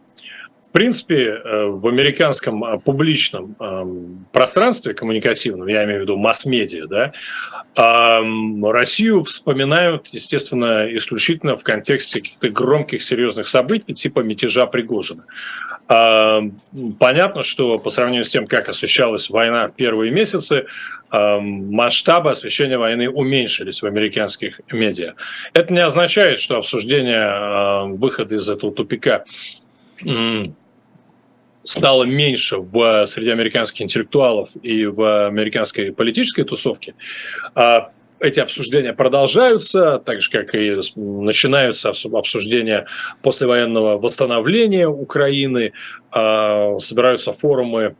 [0.71, 6.87] в принципе, э, в американском э, публичном эм, пространстве коммуникативном, я имею в виду масс-медиа,
[6.87, 7.11] да,
[7.75, 15.23] Россию вспоминают, естественно, исключительно в контексте каких-то громких, серьезных событий, типа мятежа Пригожина.
[15.87, 20.65] Понятно, что по сравнению с тем, как освещалась война в первые месяцы,
[21.09, 25.13] масштабы освещения войны уменьшились в американских медиа.
[25.53, 29.23] Это не означает, что обсуждение выхода из этого тупика
[31.63, 36.95] стало меньше в, среди американских интеллектуалов и в американской политической тусовке,
[37.55, 42.85] а эти обсуждения продолжаются, так же, как и начинаются обсуждения
[43.23, 45.73] послевоенного восстановления Украины,
[46.11, 47.95] а, собираются форумы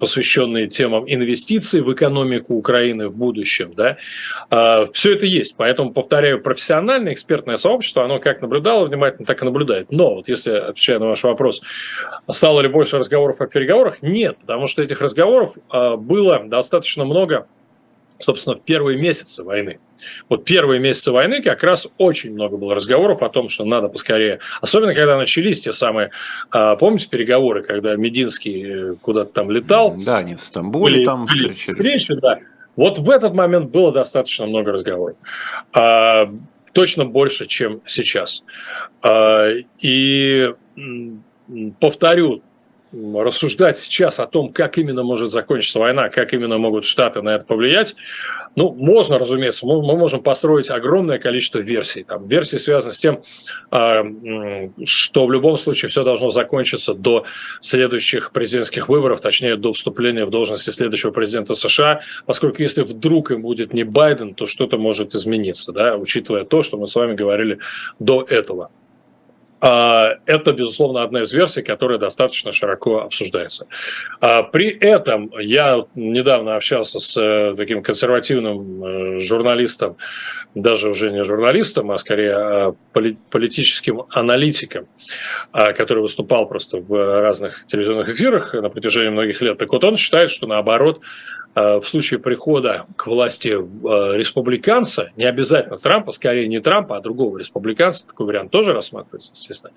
[0.00, 3.74] посвященные темам инвестиций в экономику Украины в будущем.
[3.74, 3.98] Да?
[4.48, 5.54] А, Все это есть.
[5.56, 9.92] Поэтому, повторяю, профессиональное экспертное сообщество, оно как наблюдало внимательно, так и наблюдает.
[9.92, 11.60] Но, вот если, отвечая на ваш вопрос,
[12.30, 14.00] стало ли больше разговоров о переговорах?
[14.00, 17.46] Нет, потому что этих разговоров а, было достаточно много
[18.18, 19.78] собственно, в первые месяцы войны.
[20.28, 24.40] Вот первые месяцы войны как раз очень много было разговоров о том, что надо поскорее,
[24.60, 26.10] особенно когда начались те самые,
[26.50, 29.96] а, помните переговоры, когда Мединский э, куда-то там летал?
[29.96, 32.14] Да, они в Стамбуле были, там были встречи.
[32.14, 32.38] да.
[32.76, 35.16] Вот в этот момент было достаточно много разговоров.
[35.72, 36.28] А,
[36.72, 38.44] точно больше, чем сейчас.
[39.02, 39.48] А,
[39.80, 40.54] и
[41.80, 42.42] повторю,
[42.92, 47.44] рассуждать сейчас о том, как именно может закончиться война, как именно могут Штаты на это
[47.44, 47.96] повлиять,
[48.56, 52.02] ну, можно, разумеется, мы, можем построить огромное количество версий.
[52.02, 53.22] Там, версии связаны с тем,
[53.70, 57.24] э, что в любом случае все должно закончиться до
[57.60, 63.42] следующих президентских выборов, точнее, до вступления в должности следующего президента США, поскольку если вдруг им
[63.42, 67.58] будет не Байден, то что-то может измениться, да, учитывая то, что мы с вами говорили
[68.00, 68.70] до этого.
[69.60, 73.66] А, это, безусловно, одна из версий, которая достаточно широко обсуждается.
[74.20, 79.96] А, при этом я недавно общался с э, таким консервативным э, журналистом,
[80.54, 84.86] даже уже не журналистом, а скорее а, политическим аналитиком,
[85.52, 89.58] который выступал просто в разных телевизионных эфирах на протяжении многих лет.
[89.58, 91.00] Так вот, он считает, что наоборот,
[91.47, 91.47] Э,
[91.80, 97.38] в случае прихода к власти э, республиканца, не обязательно Трампа, скорее не Трампа, а другого
[97.38, 99.72] республиканца, такой вариант тоже рассматривается, естественно,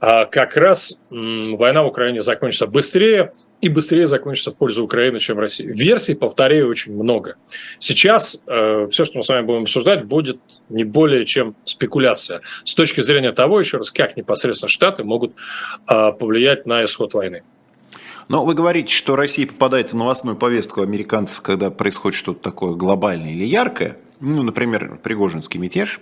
[0.00, 5.38] а как раз война в Украине закончится быстрее и быстрее закончится в пользу Украины, чем
[5.38, 5.64] России.
[5.64, 7.36] Версий, повторяю, очень много.
[7.78, 12.74] Сейчас э, все, что мы с вами будем обсуждать, будет не более чем спекуляция с
[12.74, 15.36] точки зрения того, еще раз, как непосредственно Штаты могут
[15.88, 17.42] э, повлиять на исход войны.
[18.28, 23.32] Но вы говорите, что Россия попадает в новостную повестку американцев, когда происходит что-то такое глобальное
[23.32, 23.98] или яркое.
[24.20, 26.00] Ну, например, Пригожинский мятеж.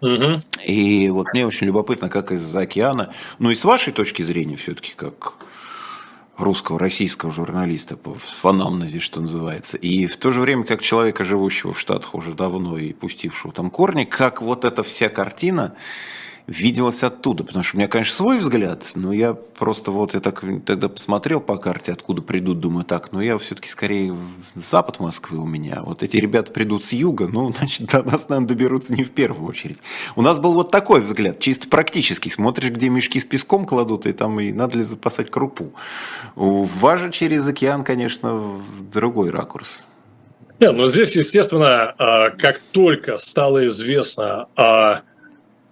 [0.00, 0.42] Угу.
[0.66, 4.92] И вот мне очень любопытно, как из-за океана, ну и с вашей точки зрения все-таки,
[4.94, 5.34] как
[6.36, 11.72] русского, российского журналиста по фанамнезе, что называется, и в то же время как человека, живущего
[11.72, 15.74] в Штатах уже давно и пустившего там корни, как вот эта вся картина
[16.46, 17.44] виделось оттуда.
[17.44, 21.40] Потому что у меня, конечно, свой взгляд, но я просто вот, я так тогда посмотрел
[21.40, 25.82] по карте, откуда придут, думаю, так, но я все-таки скорее в запад Москвы у меня.
[25.82, 29.48] Вот эти ребята придут с юга, ну, значит, до нас, наверное, доберутся не в первую
[29.48, 29.78] очередь.
[30.16, 32.30] У нас был вот такой взгляд, чисто практический.
[32.30, 35.72] Смотришь, где мешки с песком кладут, и там и надо ли запасать крупу.
[36.36, 38.40] Же через океан, конечно,
[38.92, 39.84] другой ракурс.
[40.60, 45.00] Нет, ну здесь, естественно, а, как только стало известно о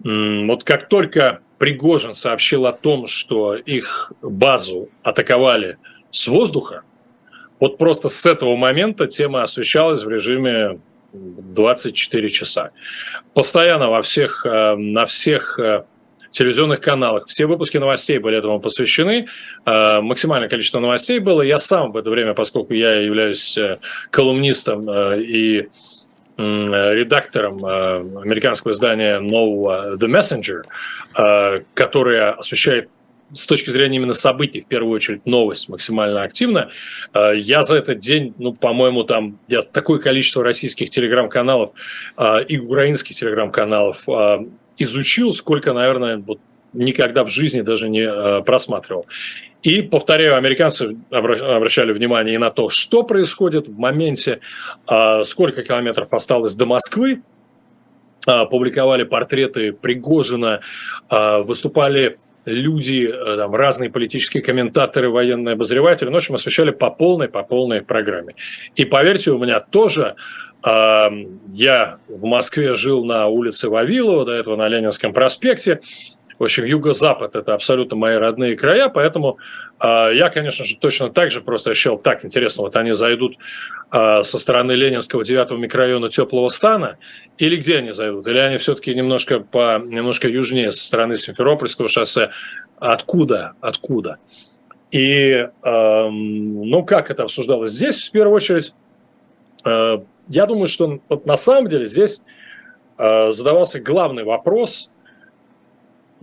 [0.03, 5.77] вот как только Пригожин сообщил о том, что их базу атаковали
[6.11, 6.83] с воздуха,
[7.59, 10.79] вот просто с этого момента тема освещалась в режиме
[11.13, 12.71] 24 часа.
[13.33, 15.85] Постоянно во всех, э, на всех э,
[16.31, 17.27] телевизионных каналах.
[17.27, 19.27] Все выпуски новостей были этому посвящены.
[19.65, 21.41] Э, максимальное количество новостей было.
[21.41, 23.57] Я сам в это время, поскольку я являюсь
[24.09, 24.89] колумнистом
[25.19, 25.69] и
[26.37, 30.63] редактором э, американского издания нового The Messenger,
[31.17, 32.89] э, которое освещает
[33.31, 36.69] с точки зрения именно событий, в первую очередь, новость максимально активно.
[37.13, 41.71] Э, я за этот день, ну, по-моему, там я такое количество российских телеграм-каналов
[42.47, 44.07] и украинских телеграм-каналов
[44.77, 46.39] изучил, сколько, наверное, вот
[46.73, 49.05] никогда в жизни даже не просматривал.
[49.63, 54.41] И, повторяю, американцы обращали внимание и на то, что происходит в моменте,
[54.85, 57.21] а, сколько километров осталось до Москвы,
[58.27, 60.59] а, публиковали портреты Пригожина,
[61.07, 67.29] а, выступали люди, там, разные политические комментаторы, военные обозреватели, ну, в общем, освещали по полной,
[67.29, 68.35] по полной программе.
[68.75, 70.15] И поверьте, у меня тоже
[70.65, 75.81] я в Москве жил на улице Вавилова, до этого на Ленинском проспекте,
[76.43, 79.37] в общем, юго-запад– это абсолютно мои родные края, поэтому
[79.79, 83.37] э, я, конечно же, точно так же просто ощущал, так, интересно, вот они зайдут
[83.93, 86.97] э, со стороны Ленинского 9-го микрорайона Теплого Стана,
[87.37, 88.27] или где они зайдут?
[88.27, 92.31] Или они все-таки немножко, по, немножко южнее, со стороны Симферопольского шоссе?
[92.77, 93.53] Откуда?
[93.61, 94.17] Откуда?
[94.91, 94.99] И,
[95.31, 98.73] э, ну, как это обсуждалось здесь, в первую очередь,
[99.63, 102.21] э, я думаю, что вот на самом деле здесь
[102.97, 104.89] э, задавался главный вопрос–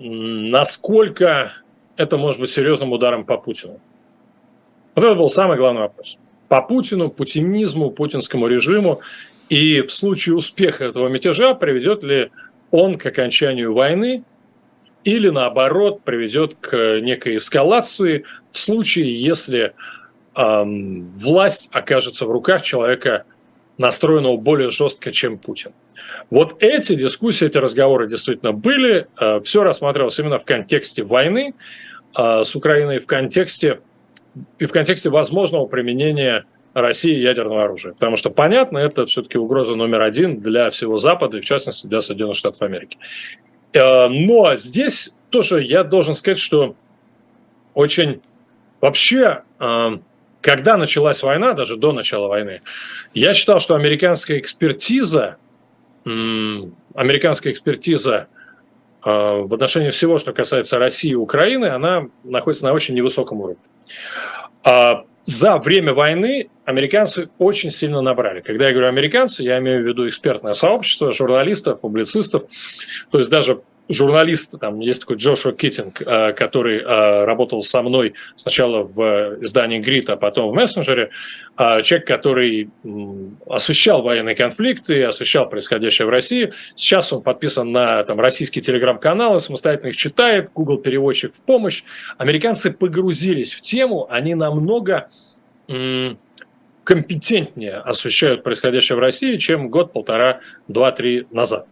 [0.00, 1.52] насколько
[1.96, 3.78] это может быть серьезным ударом по Путину?
[4.94, 6.18] Вот это был самый главный вопрос.
[6.48, 9.00] По Путину, путинизму, путинскому режиму.
[9.48, 12.30] И в случае успеха этого мятежа приведет ли
[12.70, 14.24] он к окончанию войны
[15.04, 19.74] или наоборот приведет к некой эскалации в случае, если
[20.36, 23.24] эм, власть окажется в руках человека,
[23.78, 25.72] настроенного более жестко, чем Путин.
[26.30, 29.08] Вот эти дискуссии, эти разговоры действительно были.
[29.20, 31.54] Э, Все рассматривалось именно в контексте войны
[32.16, 33.80] э, с Украиной, в контексте
[34.60, 37.94] и в контексте возможного применения России ядерного оружия.
[37.94, 42.00] Потому что, понятно, это все-таки угроза номер один для всего Запада, и в частности для
[42.00, 42.96] Соединенных Штатов Америки.
[43.72, 46.76] Э, но здесь тоже я должен сказать, что
[47.74, 48.20] очень
[48.80, 49.42] вообще,
[50.40, 52.62] когда началась война, даже до начала войны,
[53.14, 55.36] я считал, что американская экспертиза
[56.04, 58.28] американская экспертиза
[59.02, 63.62] а, в отношении всего, что касается России и Украины, она находится на очень невысоком уровне.
[64.64, 68.40] А за время войны американцы очень сильно набрали.
[68.40, 72.44] Когда я говорю американцы, я имею в виду экспертное сообщество, журналистов, публицистов.
[73.10, 78.14] То есть даже журналист, там есть такой Джошуа Киттинг, э, который э, работал со мной
[78.36, 81.10] сначала в издании Грит, а потом в мессенджере,
[81.56, 82.70] а человек, который
[83.46, 86.52] освещал военные конфликты, освещал происходящее в России.
[86.74, 91.82] Сейчас он подписан на там, российские телеграм-каналы, самостоятельно их читает, Google переводчик в помощь.
[92.16, 95.08] Американцы погрузились в тему, они намного
[96.84, 101.66] компетентнее освещают происходящее в России, чем год, полтора, два, три назад.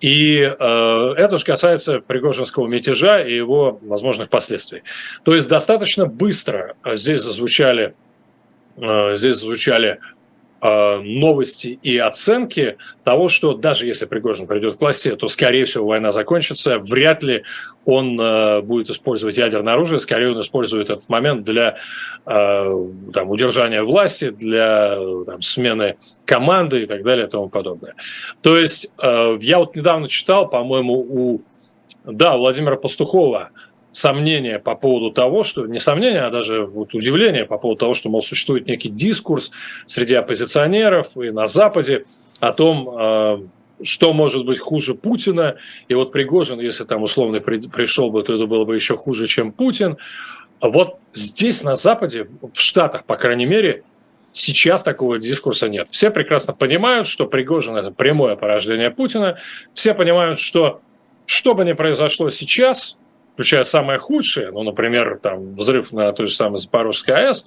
[0.00, 4.82] И э, это же касается Пригожинского мятежа и его возможных последствий.
[5.24, 7.94] То есть достаточно быстро э, здесь зазвучали,
[8.76, 10.17] э, здесь звучали э,
[10.60, 16.10] новости и оценки того, что даже если Пригожин придет к власти, то, скорее всего, война
[16.10, 16.78] закончится.
[16.78, 17.44] Вряд ли
[17.84, 21.78] он э, будет использовать ядерное оружие, скорее он использует этот момент для
[22.26, 27.94] э, там, удержания власти, для там, смены команды и так далее и тому подобное.
[28.42, 31.42] То есть э, я вот недавно читал, по-моему, у
[32.04, 33.50] да, Владимира Пастухова
[33.92, 38.08] сомнения по поводу того, что, не сомнения, а даже вот удивление по поводу того, что,
[38.08, 39.50] мол, существует некий дискурс
[39.86, 42.04] среди оппозиционеров и на Западе
[42.40, 43.50] о том,
[43.82, 45.56] что может быть хуже Путина.
[45.88, 49.26] И вот Пригожин, если там условно при, пришел бы, то это было бы еще хуже,
[49.26, 49.96] чем Путин.
[50.60, 53.84] А вот здесь, на Западе, в Штатах, по крайней мере,
[54.32, 55.88] сейчас такого дискурса нет.
[55.88, 59.38] Все прекрасно понимают, что Пригожин– это прямое порождение Путина.
[59.72, 60.80] Все понимают, что
[61.26, 62.98] что бы ни произошло сейчас,
[63.38, 67.46] включая самое худшее, ну, например, там, взрыв на той же самой Запорожской АЭС,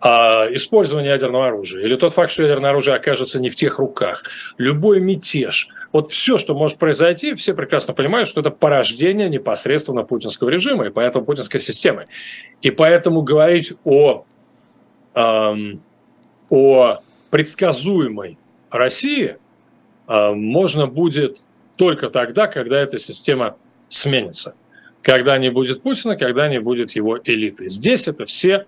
[0.00, 4.22] а, использование ядерного оружия, или тот факт, что ядерное оружие окажется не в тех руках,
[4.56, 10.48] любой мятеж, вот все, что может произойти, все прекрасно понимают, что это порождение непосредственно путинского
[10.48, 12.06] режима и поэтому путинской системы.
[12.62, 14.24] И поэтому говорить о,
[15.14, 15.82] эм,
[16.48, 18.38] о предсказуемой
[18.70, 19.36] России
[20.08, 21.40] э, можно будет
[21.76, 23.56] только тогда, когда эта система
[23.90, 24.54] сменится.
[25.06, 27.68] Когда не будет Путина, когда не будет его элиты.
[27.68, 28.66] Здесь это все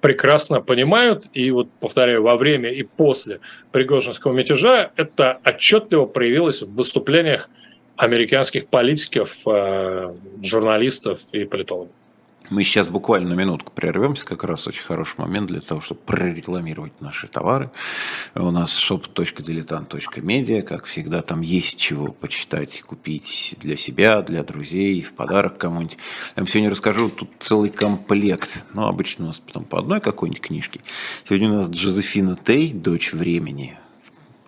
[0.00, 3.38] прекрасно понимают, и вот, повторяю, во время и после
[3.70, 7.48] Пригожинского мятежа это отчетливо проявилось в выступлениях
[7.94, 11.94] американских политиков, э, журналистов и политологов.
[12.48, 17.00] Мы сейчас буквально на минутку прервемся, как раз очень хороший момент для того, чтобы прорекламировать
[17.00, 17.70] наши товары.
[18.34, 25.12] У нас shop.diletant.media, как всегда, там есть чего почитать, купить для себя, для друзей, в
[25.14, 25.98] подарок кому-нибудь.
[26.36, 30.40] Я вам сегодня расскажу, тут целый комплект, ну, обычно у нас потом по одной какой-нибудь
[30.40, 30.80] книжке.
[31.24, 33.76] Сегодня у нас Джозефина Тей, «Дочь времени»,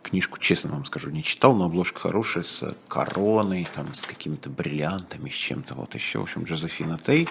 [0.09, 5.29] книжку, честно вам скажу, не читал, но обложка хорошая, с короной, там, с какими-то бриллиантами,
[5.29, 5.75] с чем-то.
[5.75, 7.29] Вот еще, в общем, Джозефина Тей,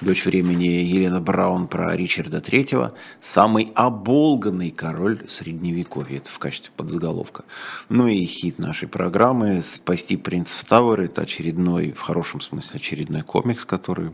[0.00, 7.44] дочь времени Елена Браун про Ричарда Третьего, самый оболганный король Средневековья, это в качестве подзаголовка.
[7.88, 13.64] Ну и хит нашей программы «Спасти принцев Тауэр» это очередной, в хорошем смысле, очередной комикс,
[13.64, 14.10] который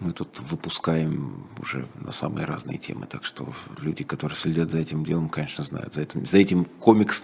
[0.00, 5.04] мы тут выпускаем уже на самые разные темы, так что люди, которые следят за этим
[5.04, 6.66] делом, конечно, знают, за этим, за этим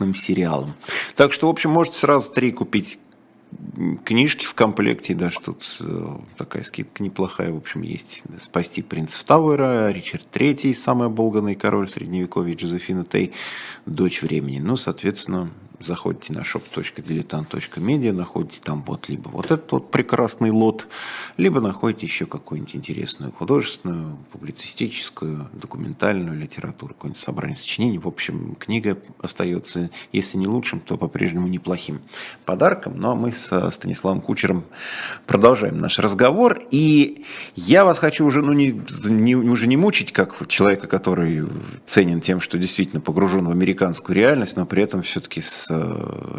[0.02, 0.72] комиксным сериалом.
[1.14, 2.98] Так что, в общем, можете сразу три купить
[4.04, 6.06] книжки в комплекте, даже тут э,
[6.38, 12.54] такая скидка неплохая, в общем, есть «Спасти принцев Тауэра», Ричард Третий, самый оболганный король Средневековья,
[12.54, 13.32] Джозефина Тей,
[13.84, 14.58] «Дочь времени».
[14.58, 15.50] Ну, соответственно,
[15.84, 20.86] заходите на shop.diletant.media, находите там вот либо вот этот вот прекрасный лот,
[21.36, 27.98] либо находите еще какую-нибудь интересную художественную, публицистическую, документальную литературу, какое-нибудь собрание сочинений.
[27.98, 32.00] В общем, книга остается, если не лучшим, то по-прежнему неплохим
[32.44, 32.98] подарком.
[32.98, 34.64] Ну а мы с Станиславом Кучером
[35.26, 36.62] продолжаем наш разговор.
[36.70, 41.46] И я вас хочу уже, ну, не, не, уже не мучить, как человека, который
[41.84, 45.71] ценен тем, что действительно погружен в американскую реальность, но при этом все-таки с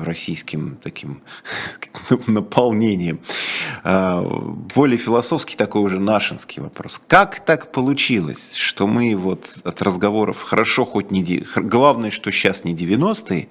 [0.04, 1.22] Российским таким
[2.28, 3.20] наполнением.
[3.84, 4.22] А,
[4.76, 7.02] более философский такой уже нашинский вопрос.
[7.08, 11.44] Как так получилось, что мы вот от разговоров хорошо хоть не...
[11.56, 13.48] Главное, что сейчас не 90-е,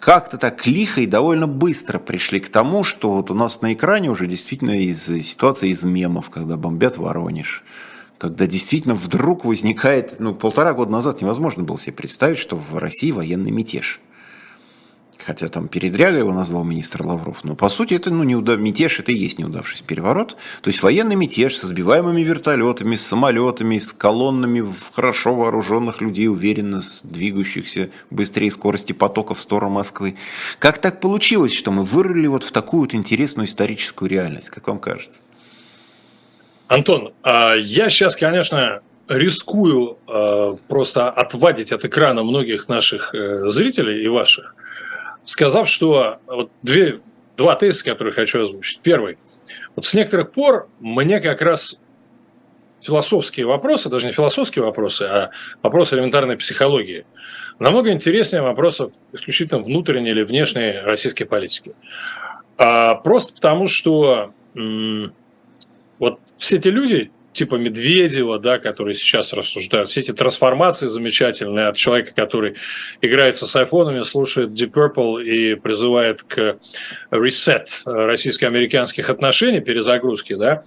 [0.00, 4.10] как-то так лихо и довольно быстро пришли к тому, что вот у нас на экране
[4.10, 7.62] уже действительно из ситуации из мемов, когда бомбят Воронеж,
[8.16, 13.12] когда действительно вдруг возникает, ну, полтора года назад невозможно было себе представить, что в России
[13.12, 14.00] военный мятеж
[15.24, 18.58] хотя там передряга его назвал министр Лавров, но по сути это ну, неудав...
[18.58, 20.36] мятеж, это и есть неудавшийся переворот.
[20.62, 26.80] То есть военный мятеж со сбиваемыми вертолетами, с самолетами, с колоннами хорошо вооруженных людей, уверенно
[27.04, 30.16] двигающихся быстрее скорости потока в сторону Москвы.
[30.58, 34.78] Как так получилось, что мы вырыли вот в такую вот интересную историческую реальность, как вам
[34.78, 35.20] кажется?
[36.68, 44.04] Антон, а я сейчас, конечно, рискую э, просто отвадить от экрана многих наших э, зрителей
[44.04, 44.54] и ваших–
[45.30, 47.00] сказав, что вот две,
[47.36, 48.80] два тезиса, которые хочу озвучить.
[48.80, 49.16] Первый.
[49.76, 51.78] Вот с некоторых пор мне как раз
[52.80, 55.30] философские вопросы, даже не философские вопросы, а
[55.62, 57.06] вопросы элементарной психологии,
[57.60, 61.74] намного интереснее вопросов исключительно внутренней или внешней российской политики.
[62.56, 65.14] А просто потому, что м-
[65.98, 71.76] вот все эти люди, типа Медведева, да, которые сейчас рассуждают, все эти трансформации замечательные от
[71.76, 72.56] человека, который
[73.00, 76.58] играется с айфонами, слушает Deep Purple и призывает к
[77.10, 80.64] reset российско-американских отношений, перезагрузки, да,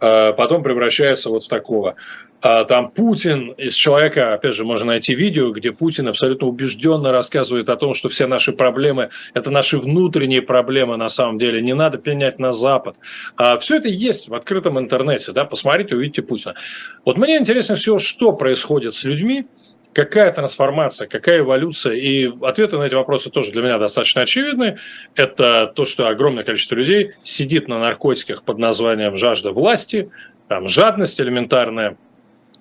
[0.00, 1.96] а потом превращается вот в такого
[2.40, 7.76] там Путин из человека, опять же, можно найти видео, где Путин абсолютно убежденно рассказывает о
[7.76, 12.38] том, что все наши проблемы– это наши внутренние проблемы на самом деле, не надо пенять
[12.38, 12.96] на Запад.
[13.36, 16.54] А все это есть в открытом интернете, да, посмотрите, увидите Путина.
[17.04, 19.46] Вот мне интересно все, что происходит с людьми,
[19.92, 21.94] какая трансформация, какая эволюция.
[21.94, 24.78] И ответы на эти вопросы тоже для меня достаточно очевидны.
[25.16, 30.10] Это то, что огромное количество людей сидит на наркотиках под названием «жажда власти»,
[30.46, 31.96] там, жадность элементарная–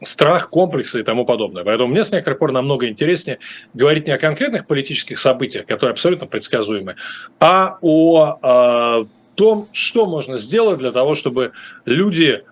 [0.02, 1.64] страх, комплексы и тому подобное.
[1.64, 3.39] Поэтому мне с некоторых пор намного интереснее
[3.74, 6.95] говорить не о конкретных политических событиях, которые абсолютно предсказуемы,
[7.39, 11.52] а о, о том, что можно сделать для того, чтобы
[11.86, 12.43] люди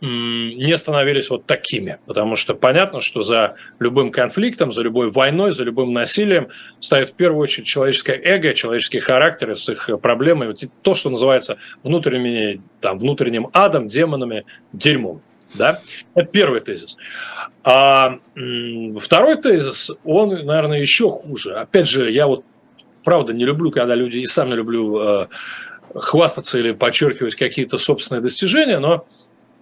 [0.00, 1.98] не становились вот такими.
[2.04, 7.14] Потому что понятно, что за любым конфликтом, за любой войной, за любым насилием стоит в
[7.14, 10.54] первую очередь человеческое эго, человеческие характеры с их проблемами.
[10.82, 15.22] То, что называется внутренними, там, внутренним адом, демонами, дерьмом.
[15.54, 15.80] Да?
[16.14, 16.96] Это первый тезис.
[17.62, 18.18] А
[19.00, 21.54] второй тезис, он, наверное, еще хуже.
[21.54, 22.44] Опять же, я вот
[23.04, 25.26] правда не люблю, когда люди, и сам не люблю э,
[25.94, 29.06] хвастаться или подчеркивать какие-то собственные достижения, но,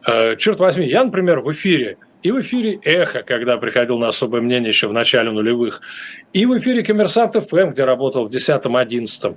[0.07, 4.40] э, черт возьми, я, например, в эфире, и в эфире «Эхо», когда приходил на особое
[4.40, 5.80] мнение еще в начале нулевых,
[6.32, 9.36] и в эфире «Коммерсант ФМ», где работал в 10-11,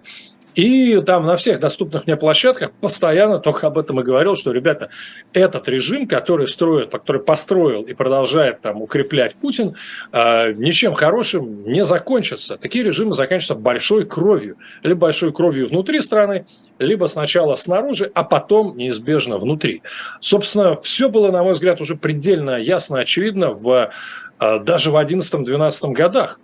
[0.55, 4.89] и там на всех доступных мне площадках постоянно только об этом и говорил, что, ребята,
[5.33, 9.75] этот режим, который строит, который построил и продолжает там укреплять Путин,
[10.13, 12.57] э, ничем хорошим не закончится.
[12.57, 14.57] Такие режимы заканчиваются большой кровью.
[14.81, 16.45] Либо большой кровью внутри страны,
[16.79, 19.81] либо сначала снаружи, а потом неизбежно внутри.
[20.21, 23.91] Собственно, все было, на мой взгляд, уже предельно ясно, очевидно в,
[24.39, 26.39] э, даже в 11-12 годах.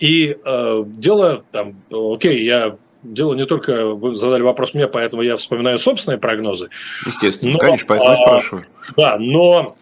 [0.00, 5.36] И э, дело там, окей, я дело не только, вы задали вопрос мне, поэтому я
[5.36, 6.68] вспоминаю собственные прогнозы.
[7.06, 8.64] Естественно, но, конечно, поэтому а, спрашиваю.
[8.96, 9.76] Да, но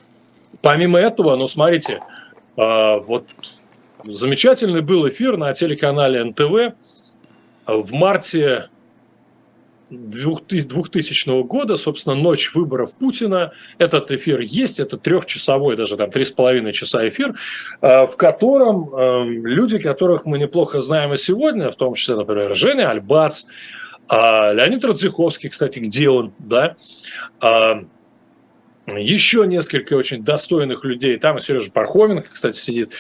[0.63, 2.01] помимо этого, ну, смотрите,
[2.57, 3.27] а, вот
[4.05, 6.75] замечательный был эфир на телеканале НТВ
[7.67, 8.69] в марте
[9.91, 13.53] 2000 года, собственно, ночь выборов Путина.
[13.79, 17.35] Этот эфир есть, это трехчасовой, даже там три с половиной часа эфир,
[17.81, 22.55] э, в котором эм, люди, которых мы неплохо знаем и сегодня, в том числе, например,
[22.55, 23.45] Женя Альбац,
[24.09, 26.77] а, Леонид Радзиховский, кстати, где он, да,
[27.41, 27.85] а,
[28.87, 32.93] еще несколько очень достойных людей, там и Сережа Пархоменко, кстати, сидит.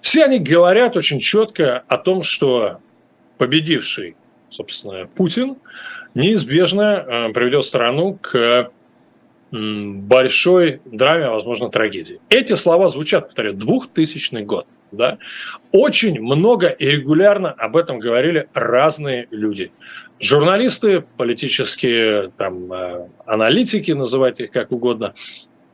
[0.00, 2.78] Все они говорят очень четко о том, что
[3.38, 4.16] победивший,
[4.48, 5.56] собственно, Путин–
[6.16, 8.70] неизбежно э, приведет страну к
[9.52, 12.20] большой драме, а возможно, трагедии.
[12.30, 14.66] Эти слова звучат, повторяю, 2000 год.
[14.90, 15.18] Да?
[15.72, 19.70] Очень много и регулярно об этом говорили разные люди.
[20.18, 25.14] Журналисты, политические там, э, аналитики, называйте их как угодно,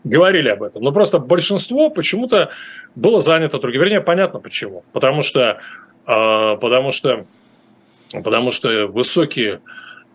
[0.05, 0.83] говорили об этом.
[0.83, 2.51] Но просто большинство почему-то
[2.95, 3.81] было занято другим.
[3.81, 4.85] Вернее, понятно почему.
[4.93, 5.61] Потому что,
[6.07, 7.25] э, потому что,
[8.13, 9.61] потому что высокие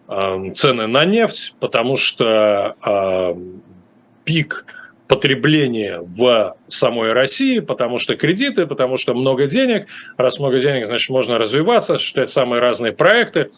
[0.08, 3.62] цены на нефть, потому что эм,
[4.24, 4.66] пик
[5.08, 9.88] потребления в самой России, потому что кредиты, потому что много денег.
[10.18, 13.50] Раз много денег, значит, можно развиваться, осуществлять самые разные проекты.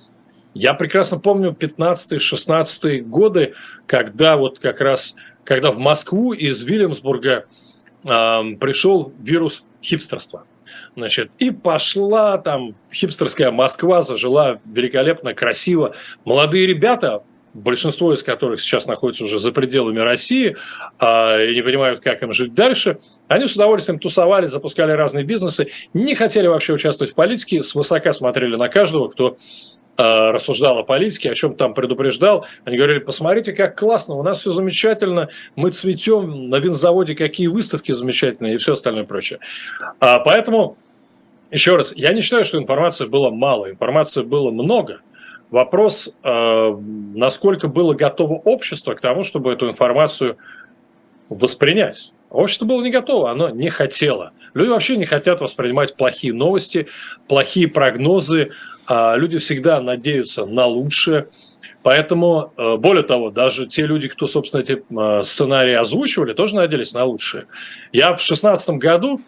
[0.54, 3.54] Я прекрасно помню 15-16 годы,
[3.86, 7.46] когда вот как раз, когда в Москву из Вильямсбурга
[8.04, 8.08] э,
[8.60, 10.46] пришел вирус хипстерства.
[11.00, 15.96] Значит, и пошла там хипстерская Москва, зажила великолепно, красиво.
[16.26, 17.24] Молодые ребята,
[17.54, 20.58] большинство из которых сейчас находятся уже за пределами России
[21.00, 25.70] э, и не понимают, как им жить дальше, они с удовольствием тусовали, запускали разные бизнесы,
[25.94, 29.38] не хотели вообще участвовать в политике, свысока смотрели на каждого, кто
[29.98, 32.46] э, рассуждал о политике, о чем там предупреждал.
[32.66, 37.94] Они говорили, посмотрите, как классно, у нас все замечательно, мы цветем, на винзаводе какие выставки
[37.94, 39.40] замечательные и все остальное прочее.
[40.02, 40.78] А, поэтому,
[41.52, 45.02] еще раз, я не считаю, что информации было мало, информации было много.
[45.50, 46.78] Вопрос, э,
[47.16, 50.38] насколько было готово общество к тому, чтобы эту информацию
[51.30, 52.14] воспринять.
[52.30, 54.32] Общество было не готово, оно не хотело.
[54.54, 56.88] Люди вообще не хотят воспринимать плохие новости,
[57.28, 58.52] плохие прогнозы,
[58.88, 61.28] а люди всегда надеются на лучшее.
[61.82, 66.94] Поэтому, э, более того, даже те люди, кто, собственно, эти э, сценарии озвучивали, тоже надеялись
[66.94, 67.46] на лучшее.
[67.92, 69.22] Я в 2016 году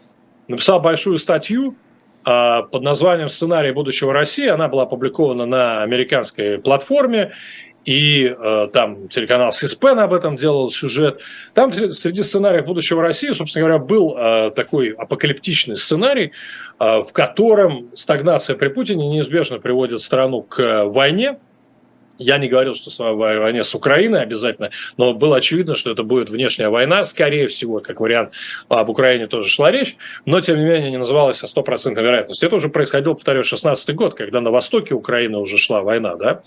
[0.48, 1.91] написал большую статью э,
[2.24, 4.48] под названием «Сценарий будущего России».
[4.48, 7.34] Она была опубликована на американской платформе,
[7.86, 11.22] и э, там телеканал Сиспен об этом делал сюжет.
[11.54, 16.32] Там среди сценариев будущего России, собственно говоря, был э, такой апокалиптичный сценарий,
[16.78, 21.38] а, в котором стагнация при Путине неизбежно приводит страну к войне.
[22.22, 26.30] Я не говорил, что с войне с Украиной обязательно, но было очевидно, что это будет
[26.30, 27.06] внешняя война.
[27.06, 28.34] Скорее всего, как вариант,
[28.70, 29.96] об Украине тоже шла речь,
[30.26, 32.46] но, тем не менее, не называлась о стопроцентной вероятности.
[32.46, 36.42] Это уже происходило, повторю, 16 год, когда на востоке Украины уже шла война, да,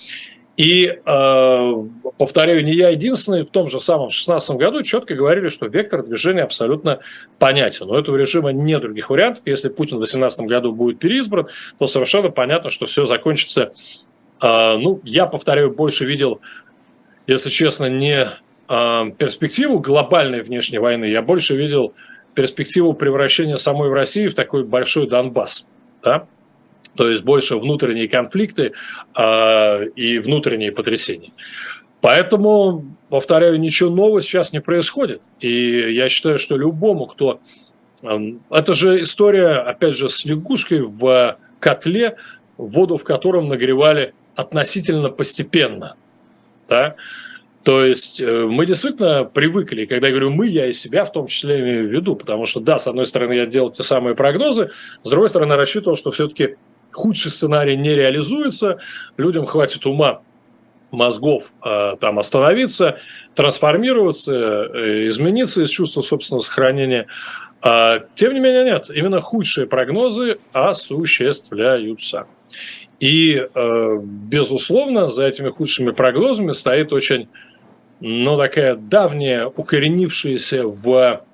[0.56, 1.74] и, э,
[2.16, 6.42] повторяю, не я единственный, в том же самом 2016 году четко говорили, что вектор движения
[6.42, 7.00] абсолютно
[7.40, 7.90] понятен.
[7.90, 9.42] У этого режима нет других вариантов.
[9.46, 11.48] Если Путин в 2018 году будет переизбран,
[11.78, 13.72] то совершенно понятно, что все закончится.
[14.42, 16.40] Э, ну, я, повторяю, больше видел,
[17.26, 18.28] если честно, не
[18.68, 21.94] э, перспективу глобальной внешней войны, я больше видел
[22.34, 25.66] перспективу превращения самой в России в такой большой Донбасс.
[26.02, 26.26] Да?
[26.94, 28.72] то есть больше внутренние конфликты
[29.16, 31.32] э, и внутренние потрясения.
[32.00, 35.22] Поэтому, повторяю, ничего нового сейчас не происходит.
[35.40, 37.40] И я считаю, что любому, кто...
[38.02, 42.16] Эм, это же история, опять же, с лягушкой в котле,
[42.58, 45.96] воду в котором нагревали относительно постепенно.
[46.68, 46.96] Да?
[47.62, 51.26] То есть э, мы действительно привыкли, когда я говорю мы, я и себя в том
[51.26, 54.70] числе имею в виду, потому что да, с одной стороны я делал те самые прогнозы,
[55.02, 56.56] с другой стороны рассчитывал, что все-таки
[56.92, 58.78] худший сценарий не реализуется,
[59.16, 60.20] людям хватит ума
[60.90, 62.98] мозгов э, там остановиться,
[63.34, 67.06] трансформироваться, э, измениться из чувства собственного сохранения.
[67.62, 72.26] А, тем не менее, нет, именно худшие прогнозы осуществляются.
[73.00, 77.28] И, э, безусловно, за этими худшими прогнозами стоит очень,
[78.00, 81.24] ну, такая давняя, укоренившаяся в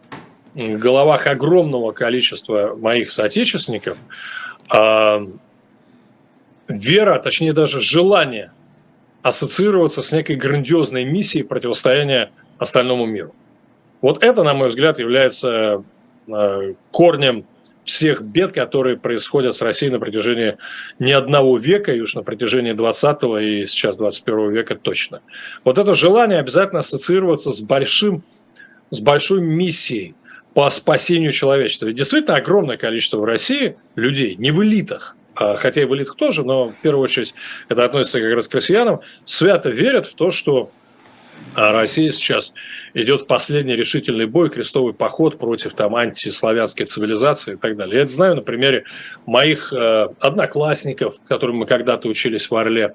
[0.55, 3.99] головах огромного количества моих соотечественников
[4.75, 5.27] э,
[6.69, 8.53] вера, точнее даже желание
[9.23, 13.35] ассоциироваться с некой грандиозной миссией противостояния остальному миру.
[14.01, 15.85] Вот это, на мой взгляд, является
[16.27, 17.45] э, корнем
[17.85, 20.57] всех бед, которые происходят с Россией на протяжении
[20.99, 25.21] не одного века, и уж на протяжении 20 и сейчас 21 века точно.
[25.65, 28.23] Вот это желание обязательно ассоциироваться с большим,
[28.91, 30.15] с большой миссией
[30.55, 31.87] по спасению человечества.
[31.87, 36.17] Ведь действительно огромное количество в России людей, не в элитах, а, хотя и в элитах
[36.17, 37.35] тоже, но в первую очередь
[37.69, 40.71] это относится как раз к россиянам, свято верят в то, что
[41.55, 42.55] а, Россия сейчас
[42.95, 47.97] идет в последний решительный бой, крестовый поход против там антиславянской цивилизации и так далее.
[47.97, 48.85] Я это знаю на примере
[49.27, 52.95] моих э, одноклассников, которым мы когда-то учились в Орле,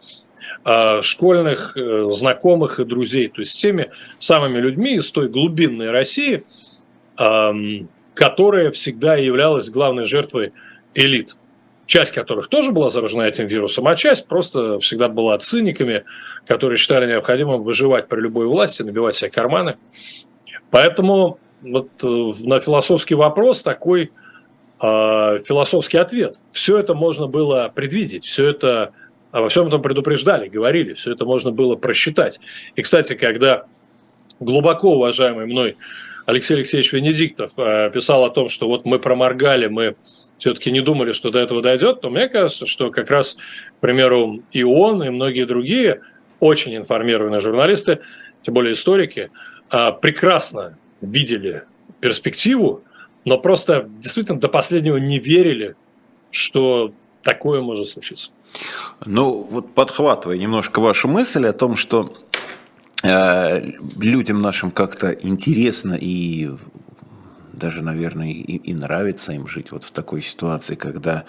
[0.66, 5.92] э, школьных э, знакомых и друзей, то есть с теми самыми людьми из той глубинной
[5.92, 6.44] России,
[7.18, 7.52] э,
[8.14, 10.54] которая всегда являлась главной жертвой
[10.94, 11.36] элит
[11.86, 16.04] часть которых тоже была заражена этим вирусом, а часть просто всегда была циниками,
[16.48, 19.78] которые считали необходимым выживать при любой власти, набивать себе карманы.
[20.72, 24.10] Поэтому вот э, на философский вопрос такой э,
[24.82, 26.36] философский ответ.
[26.52, 28.92] Все это можно было предвидеть, все это
[29.32, 32.40] обо всем этом предупреждали, говорили, все это можно было просчитать.
[32.76, 33.66] И, кстати, когда
[34.40, 35.76] глубоко уважаемый мной
[36.26, 39.96] Алексей Алексеевич Венедиктов э, писал о том, что вот мы проморгали, мы
[40.38, 43.36] все-таки не думали, что до этого дойдет, то мне кажется, что как раз,
[43.78, 46.02] к примеру, и он, и многие другие
[46.40, 48.00] очень информированные журналисты,
[48.44, 49.32] тем более историки,
[49.70, 51.64] а, прекрасно видели
[52.00, 52.84] перспективу,
[53.24, 55.76] но просто действительно до последнего не верили,
[56.32, 58.32] что такое может случиться.
[59.06, 62.16] Ну, вот подхватывая немножко вашу мысль о том, что
[63.04, 66.52] э, людям нашим как-то интересно и
[67.58, 71.26] даже, наверное, и, и нравится им жить вот в такой ситуации, когда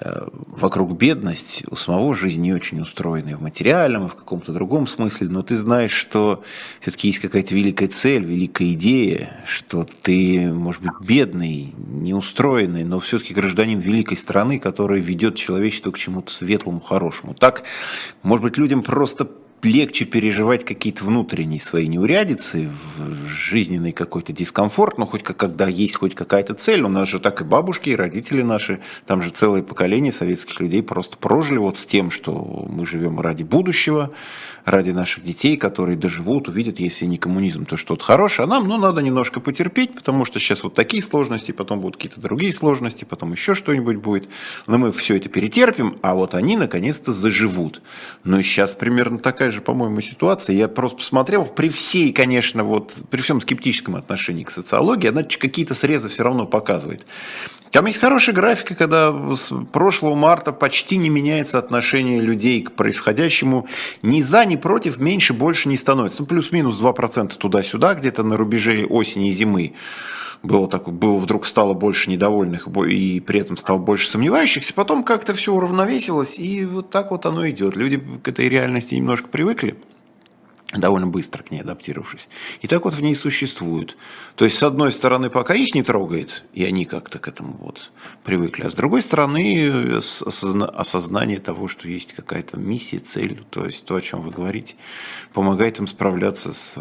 [0.00, 4.52] э, вокруг бедность, у самого жизнь не очень устроена и в материальном, и в каком-то
[4.52, 6.42] другом смысле, но ты знаешь, что
[6.80, 13.34] все-таки есть какая-то великая цель, великая идея, что ты, может быть, бедный, неустроенный, но все-таки
[13.34, 17.34] гражданин великой страны, которая ведет человечество к чему-то светлому, хорошему.
[17.34, 17.64] Так,
[18.22, 19.28] может быть, людям просто
[19.62, 22.70] легче переживать какие-то внутренние свои неурядицы,
[23.28, 27.40] жизненный какой-то дискомфорт, но хоть как, когда есть хоть какая-то цель, у нас же так
[27.40, 31.86] и бабушки, и родители наши, там же целое поколение советских людей просто прожили вот с
[31.86, 34.12] тем, что мы живем ради будущего,
[34.66, 38.76] ради наших детей, которые доживут, увидят, если не коммунизм, то что-то хорошее, а нам, ну,
[38.76, 43.30] надо немножко потерпеть, потому что сейчас вот такие сложности, потом будут какие-то другие сложности, потом
[43.30, 44.28] еще что-нибудь будет,
[44.66, 47.80] но мы все это перетерпим, а вот они наконец-то заживут.
[48.24, 50.56] Но сейчас примерно такая же, по-моему, ситуация.
[50.56, 55.74] Я просто посмотрел, при всей, конечно, вот, при всем скептическом отношении к социологии, она какие-то
[55.74, 57.06] срезы все равно показывает.
[57.70, 63.66] Там есть хорошая графика, когда с прошлого марта почти не меняется отношение людей к происходящему.
[64.02, 66.22] Ни за, ни против, меньше, больше не становится.
[66.22, 69.74] Ну, плюс-минус 2% туда-сюда, где-то на рубеже осени и зимы.
[70.46, 74.72] Было, так, было вдруг стало больше недовольных и при этом стало больше сомневающихся.
[74.74, 77.76] Потом как-то все уравновесилось, и вот так вот оно идет.
[77.76, 79.76] Люди к этой реальности немножко привыкли
[80.80, 82.28] довольно быстро к ней адаптировавшись.
[82.62, 83.96] И так вот в ней существуют.
[84.36, 87.90] То есть, с одной стороны, пока их не трогает, и они как-то к этому вот
[88.24, 89.98] привыкли, а с другой стороны,
[90.74, 94.74] осознание того, что есть какая-то миссия, цель, то есть то, о чем вы говорите,
[95.32, 96.80] помогает им справляться с э,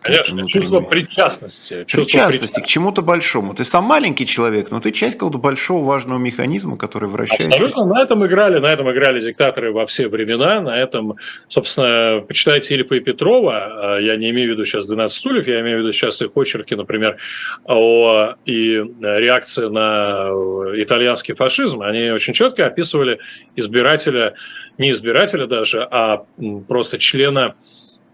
[0.00, 1.84] Конечно, чувство причастности.
[1.86, 3.54] Чувство причастности к чему-то большому.
[3.54, 7.50] Ты сам маленький человек, но ты часть какого-то большого важного механизма, который вращается.
[7.50, 11.16] Абсолютно, на этом играли, на этом играли диктаторы во все времена, на этом,
[11.48, 15.60] собственно, почитайте Ильфа и Петрова, а, я не имею в виду сейчас 12 стульев, я
[15.60, 17.18] имею в виду сейчас их очерки, например,
[17.64, 20.28] о, и реакция на
[20.76, 23.18] итальянский фашизм, они очень четко описывали
[23.56, 24.34] избирателя,
[24.78, 26.24] не избирателя даже, а
[26.68, 27.54] просто члена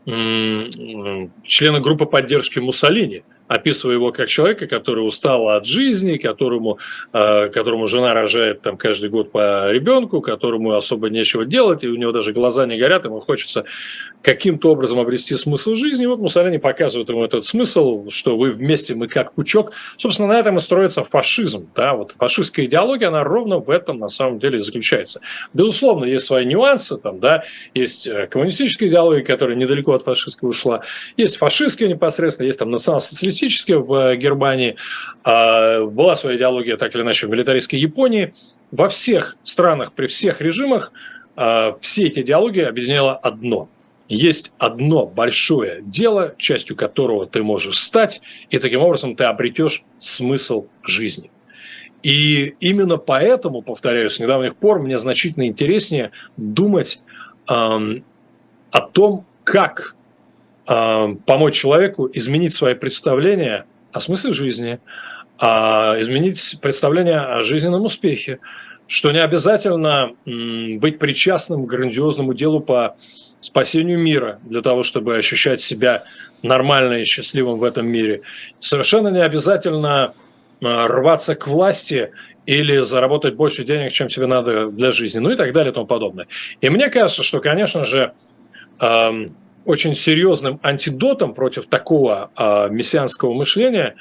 [0.06, 6.78] члены группы поддержки Муссолини– описывая его как человека, который устал от жизни, которому,
[7.12, 11.96] э, которому жена рожает там каждый год по ребенку, которому особо нечего делать, и у
[11.96, 13.64] него даже глаза не горят, ему хочется
[14.22, 16.05] каким-то образом обрести смысл жизни.
[16.05, 19.72] И вот Муссолини показывает ему этот смысл, что вы вместе, мы как пучок.
[19.96, 21.68] Собственно, на этом и строится фашизм.
[21.74, 21.94] Да?
[21.94, 25.20] Вот фашистская идеология, она ровно в этом на самом деле заключается.
[25.55, 27.44] Безусловно, есть свои нюансы, там, да?
[27.74, 30.82] есть э, коммунистическая идеология, которая недалеко от фашистской ушла,
[31.16, 34.76] есть фашистская непосредственно, есть там национал-социалистическая коммунистически в Германии,
[35.24, 38.32] а, была своя идеология так или иначе в милитаристской Японии.
[38.70, 40.93] Во всех странах, при всех режимах
[41.36, 43.68] а, все эти идеологии объединяло одно–
[44.11, 50.66] есть одно большое дело, частью которого ты можешь стать, и таким образом ты обретешь смысл
[50.82, 51.30] жизни.
[52.03, 57.03] И именно поэтому, повторяю, с недавних пор мне значительно интереснее думать
[57.49, 58.03] эм,
[58.70, 59.95] о том, как
[60.69, 64.79] помочь человеку изменить свои представления о смысле жизни,
[65.39, 68.39] а изменить представление о жизненном успехе,
[68.87, 72.97] что не обязательно быть причастным к грандиозному делу по
[73.41, 76.05] спасению мира для того, чтобы ощущать себя
[76.43, 78.23] нормально и счастливым в этом мире.
[78.61, 80.14] Совершенно не обязательно
[80.61, 82.12] а, рваться к власти
[82.47, 85.87] или заработать больше денег, чем тебе надо для жизни, ну и так далее и тому
[85.87, 86.27] подобное.
[86.61, 88.12] И мне кажется, что, конечно же,
[89.69, 93.97] очень серьезным антидотом против такого э, мессианского мышления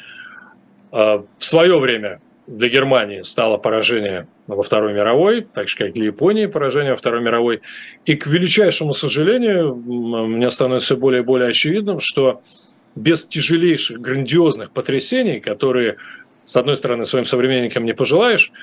[0.94, 0.96] э,
[1.38, 6.46] в свое время для Германии стало поражение во Второй мировой, так же как для Японии
[6.46, 7.60] поражение во Второй мировой.
[8.06, 12.42] И к величайшему сожалению, мне становится все более и более очевидным, что
[12.96, 15.98] без тяжелейших, грандиозных потрясений, которые,
[16.46, 18.54] с одной стороны, своим современникам не пожелаешь,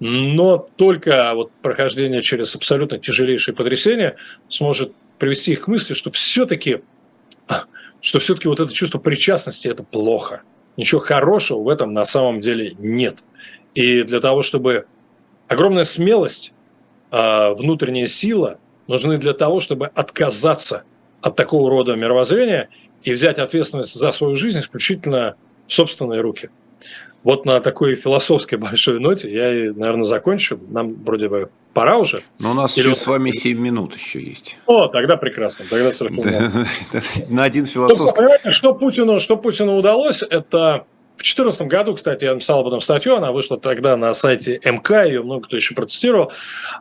[0.00, 4.16] но только вот прохождение через абсолютно тяжелейшие потрясения
[4.48, 6.82] сможет привести их к мысли, что все-таки
[8.00, 10.42] что все-таки вот это чувство причастности– это плохо.
[10.76, 13.24] Ничего хорошего в этом на самом деле нет.
[13.74, 14.86] И для того, чтобы
[15.48, 16.52] огромная смелость,
[17.10, 20.84] а, внутренняя сила нужны для того, чтобы отказаться
[21.20, 22.68] от такого рода мировоззрения
[23.02, 26.50] и взять ответственность за свою жизнь исключительно в собственные руки.
[27.24, 30.60] Вот на такой философской большой ноте я, наверное, закончу.
[30.68, 32.24] Нам вроде бы пора уже.
[32.40, 32.88] Но у нас Или...
[32.88, 34.58] еще с вами 7 минут еще есть.
[34.66, 35.64] О, тогда прекрасно.
[35.70, 36.26] Тогда 40 минут.
[37.28, 38.16] На один философский...
[38.16, 42.80] Понимаете, что Путину, что Путину удалось, это в 2014 году, кстати, я написал об этом
[42.80, 46.32] статью, она вышла тогда на сайте МК, ее много кто еще процитировал.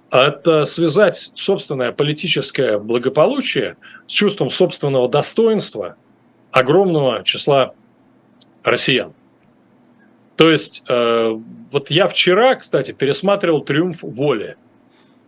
[0.09, 3.77] Это связать собственное политическое благополучие
[4.07, 5.95] с чувством собственного достоинства
[6.49, 7.75] огромного числа
[8.63, 9.13] россиян.
[10.37, 11.39] То есть, э,
[11.71, 14.55] вот я вчера, кстати, пересматривал «Триумф воли»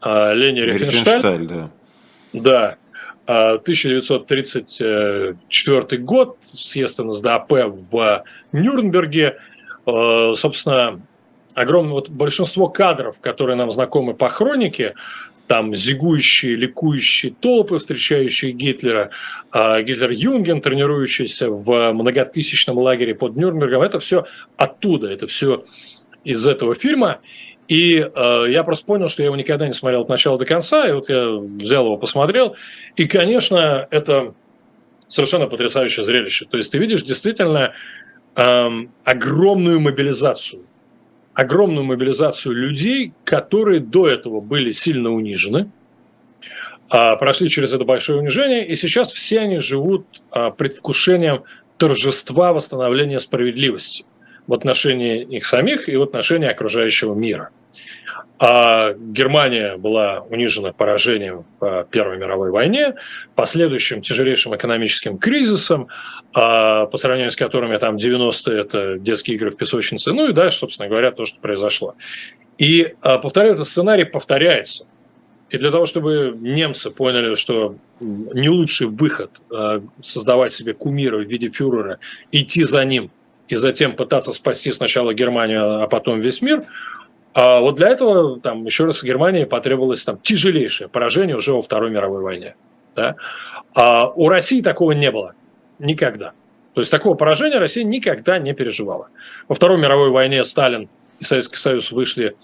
[0.03, 1.47] Лени Рифеншталь.
[1.47, 1.69] да.
[2.33, 2.77] Да.
[3.25, 5.35] 1934
[5.79, 9.37] э, год, съезд НСДАП в Нюрнберге.
[9.85, 10.99] Э, собственно,
[11.53, 14.95] огромное вот большинство кадров, которые нам знакомы по хронике,
[15.45, 19.11] там зигующие, ликующие толпы, встречающие Гитлера,
[19.51, 24.25] а Гитлерюгенд, тренирующийся в многотысячном лагере под Нюрнбергом, это все
[24.57, 25.65] оттуда, это все
[26.23, 27.19] из этого фильма.
[27.69, 30.85] И э, я просто понял, что я его никогда не смотрел от начала до конца,
[30.87, 32.57] и вот я взял его, посмотрел.
[32.97, 34.33] И, конечно, это
[35.07, 36.45] совершенно потрясающее зрелище.
[36.45, 37.73] То есть ты видишь действительно
[38.35, 38.69] э,
[39.05, 40.65] огромную мобилизацию
[41.39, 45.71] огромную мобилизацию людей, которые до этого были сильно унижены,
[46.89, 51.43] а, прошли через это большое унижение, и сейчас все они живут а, предвкушением
[51.77, 54.05] торжества восстановления справедливости
[54.47, 57.51] в отношении их самих и в отношении окружающего мира.
[58.39, 62.95] А Германия была унижена поражением в Первой мировой войне,
[63.35, 65.89] последующим тяжелейшим экономическим кризисом,
[66.33, 70.59] а по сравнению с которыми там 90-е это детские игры в песочнице, ну и дальше,
[70.59, 71.95] собственно говоря, то, что произошло.
[72.57, 74.85] И, а, повторяю, этот сценарий повторяется.
[75.49, 81.27] И для того, чтобы немцы поняли, что не лучший выход а, создавать себе кумира в
[81.27, 81.99] виде фюрера,
[82.31, 83.11] идти за ним
[83.47, 86.63] и затем пытаться спасти сначала Германию, а потом весь мир,
[87.41, 91.89] а вот для этого, там, еще раз, Германии потребовалось там, тяжелейшее поражение уже во Второй
[91.89, 92.55] мировой войне.
[92.97, 93.15] Да?
[93.73, 95.35] А у России такого не было.
[95.79, 96.33] Никогда.
[96.73, 99.07] То есть такого поражения Россия никогда не переживала.
[99.47, 102.35] Во Второй мировой войне Сталин и Советский Союз вышли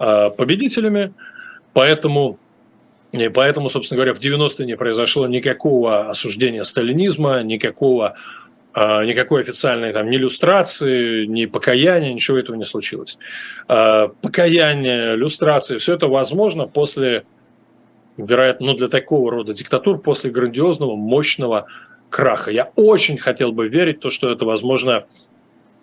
[0.00, 1.12] э, победителями,
[1.72, 2.36] поэтому,
[3.12, 8.16] и поэтому, собственно говоря, в 90-е не произошло никакого осуждения сталинизма, никакого,
[8.74, 13.18] никакой официальной там, ни иллюстрации, ни покаяния, ничего этого не случилось.
[13.68, 17.24] Э, покаяние, иллюстрации, все это возможно после,
[18.16, 21.66] вероятно, ну, для такого рода диктатур, после грандиозного, мощного
[22.10, 22.50] краха.
[22.50, 25.06] Я очень хотел бы верить в то, что это возможно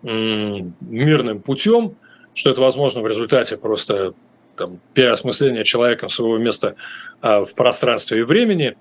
[0.03, 1.95] мирным путем,
[2.33, 4.13] что это возможно в результате просто
[4.55, 6.75] там, переосмысления человеком своего места
[7.21, 8.75] а, в пространстве и времени,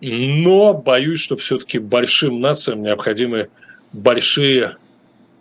[0.00, 3.48] но боюсь, что все-таки большим нациям необходимы
[3.92, 4.76] большие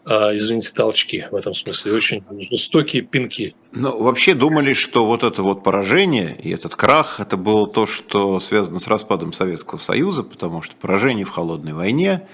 [0.07, 3.55] а, извините, толчки в этом смысле, очень жестокие пинки.
[3.71, 8.39] Ну, вообще думали, что вот это вот поражение и этот крах, это было то, что
[8.39, 12.27] связано с распадом Советского Союза, потому что поражение в холодной войне,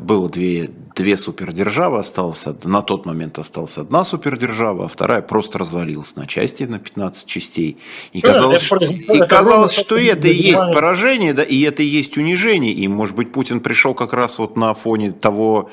[0.00, 6.16] было две, две супердержавы, осталось, на тот момент осталась одна супердержава, а вторая просто развалилась
[6.16, 7.78] на части, на 15 частей.
[8.12, 12.16] И казалось, что, и казалось, что это и есть поражение, да, и это и есть
[12.16, 12.72] унижение.
[12.72, 15.70] И, может быть, Путин пришел как раз вот на фоне того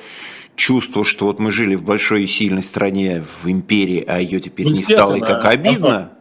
[0.58, 4.68] чувства, что вот мы жили в большой и сильной стране, в империи, а ее теперь
[4.68, 6.12] не стало, и как обидно.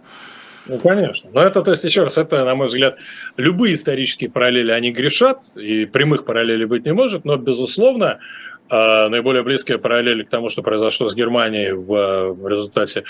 [0.71, 1.29] Ну, конечно.
[1.33, 2.97] Но это, то есть, еще раз, это, на мой взгляд,
[3.37, 8.21] любые исторические параллели, они грешат, и прямых параллелей быть не может, но, безусловно,
[8.69, 13.03] а, наиболее близкая параллель к тому, что произошло с Германией в результате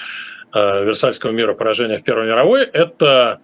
[0.52, 3.40] а, Версальского мира поражения в Первой мировой, это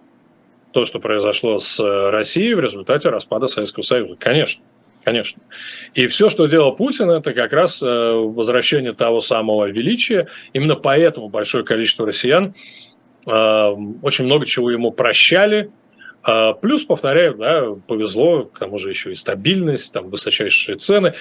[0.71, 4.15] то, что произошло с Россией в результате распада Советского Союза.
[4.17, 4.63] Конечно.
[5.03, 5.41] Конечно.
[5.93, 10.27] И все, что делал Путин, это как раз э, возвращение того самого величия.
[10.51, 12.55] Именно поэтому большое количество россиян
[13.27, 15.69] очень много чего ему прощали.
[16.23, 21.13] А, плюс, повторяю, да, повезло, к тому же еще и стабильность, там высочайшие цены.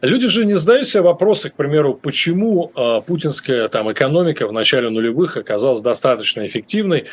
[0.00, 4.88] Люди же не задают себе вопросы, к примеру, почему а, путинская там, экономика в начале
[4.88, 7.06] нулевых оказалась достаточно эффективной,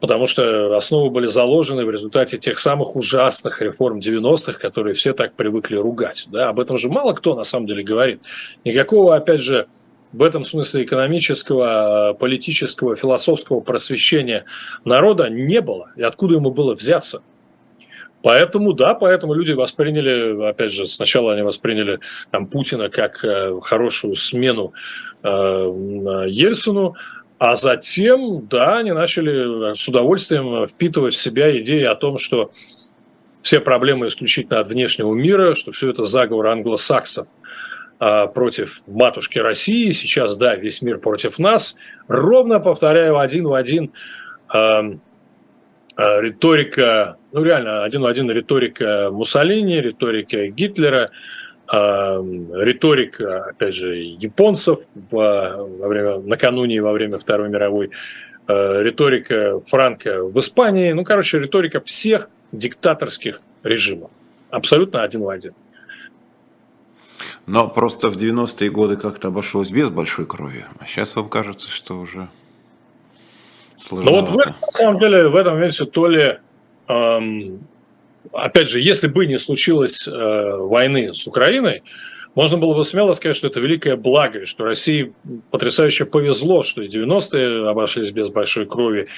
[0.00, 5.34] потому что основы были заложены в результате тех самых ужасных реформ 90-х, которые все так
[5.34, 6.26] привыкли ругать.
[6.30, 6.48] Да?
[6.48, 8.22] Об этом же мало кто на самом деле говорит.
[8.64, 9.66] Никакого, опять же,
[10.12, 14.44] в этом смысле экономического, политического, философского просвещения
[14.84, 15.90] народа не было.
[15.96, 17.22] И откуда ему было взяться?
[18.22, 22.00] Поэтому, да, поэтому люди восприняли, опять же, сначала они восприняли
[22.30, 24.72] там, Путина как э, хорошую смену
[25.22, 25.28] э,
[26.28, 26.94] Ельцину,
[27.38, 32.50] а затем, да, они начали с удовольствием впитывать в себя идеи о том, что
[33.42, 37.28] все проблемы исключительно от внешнего мира, что все это заговор англосаксов.
[37.98, 41.76] А, против матушки России, сейчас, да, весь мир против нас.
[42.08, 43.90] Ровно, повторяю, один в один
[44.52, 44.58] э,
[45.96, 51.10] э, риторика, ну реально, один в один риторика Муссолини, риторика Гитлера,
[51.72, 54.80] э, риторика, опять же, японцев
[55.10, 57.92] во, во время, накануне и во время Второй мировой,
[58.46, 64.10] э, риторика Франка в Испании, ну, короче, риторика всех диктаторских режимов.
[64.50, 65.54] Абсолютно один в один.
[67.46, 70.66] Но просто в 90-е годы как-то обошлось без большой крови.
[70.78, 72.28] А сейчас вам кажется, что уже
[73.80, 74.32] сложновато.
[74.32, 76.38] Ну вот в, на самом деле в этом моменте то ли,
[76.88, 77.60] эм,
[78.32, 81.82] опять же, если бы не случилось э, войны с Украиной,
[82.34, 85.14] можно было бы смело сказать, что это великое благо, что России
[85.50, 89.08] потрясающе повезло, что и 90-е обошлись без большой крови,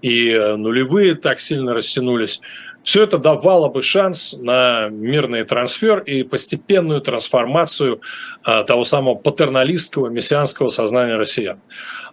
[0.00, 2.40] и э, нулевые так сильно растянулись.
[2.88, 8.00] Все это давало бы шанс на мирный трансфер и постепенную трансформацию
[8.42, 11.60] а, того самого патерналистского мессианского сознания россиян.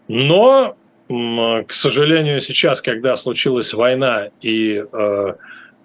[0.09, 0.76] Но,
[1.07, 5.34] к сожалению, сейчас, когда случилась война, и э,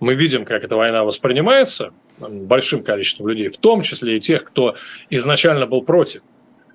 [0.01, 4.75] мы видим, как эта война воспринимается большим количеством людей, в том числе и тех, кто
[5.09, 6.23] изначально был против.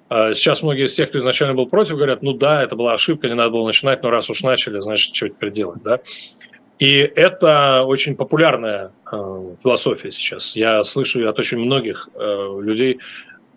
[0.07, 3.27] А сейчас многие из тех, кто изначально был против, говорят, ну да, это была ошибка,
[3.27, 5.99] не надо было начинать, но раз уж начали, значит, что теперь делать, да?
[6.79, 10.55] И это очень популярная э, философия сейчас.
[10.55, 12.99] Я слышу от очень многих э, людей,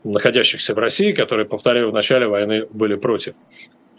[0.04, 3.34] находящихся в России, которые, повторяю, в начале войны были против.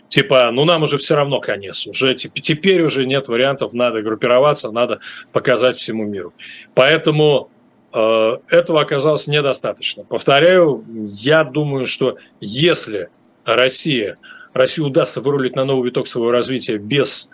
[0.07, 5.01] Типа, ну нам уже все равно конец, уже теперь уже нет вариантов, надо группироваться, надо
[5.31, 6.33] показать всему миру.
[6.73, 7.51] Поэтому
[7.93, 10.03] э, этого оказалось недостаточно.
[10.03, 13.09] Повторяю, я думаю, что если
[13.45, 14.17] Россия,
[14.53, 17.29] Россию удастся вырулить на новый виток своего развития без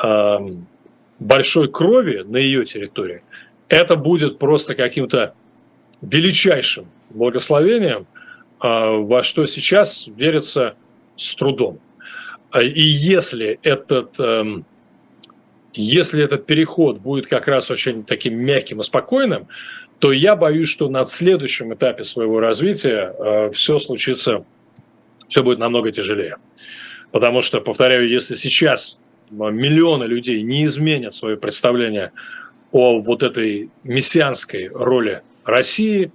[0.00, 0.38] э,
[1.22, 3.22] большой крови на ее территории,
[3.68, 5.34] это будет просто каким-то
[6.02, 8.06] величайшим благословением,
[8.58, 10.74] а, во что сейчас верится
[11.16, 11.78] с трудом.
[12.50, 14.66] А, и если этот, эм,
[15.72, 19.48] если этот переход будет как раз очень таким мягким и спокойным,
[20.00, 24.44] то я боюсь, что на следующем этапе своего развития э, все случится,
[25.28, 26.36] все будет намного тяжелее.
[27.12, 28.98] Потому что, повторяю, если сейчас
[29.32, 32.12] миллионы людей не изменят свое представление
[32.70, 36.12] о вот этой мессианской роли России,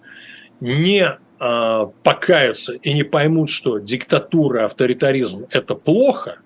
[0.59, 6.39] не э, покаются и не поймут, что диктатура, авторитаризм– это плохо,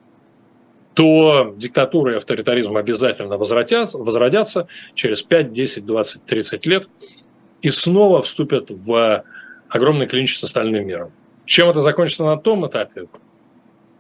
[0.93, 6.89] то диктатура и авторитаризм обязательно возвратятся, возродятся через 5, 10, 20, 30 лет.
[7.61, 9.23] и снова вступят в
[9.69, 11.11] огромный клинч с остальным миром.
[11.45, 13.05] Чем это закончится на том этапе,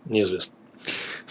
[0.05, 0.55] неизвестно.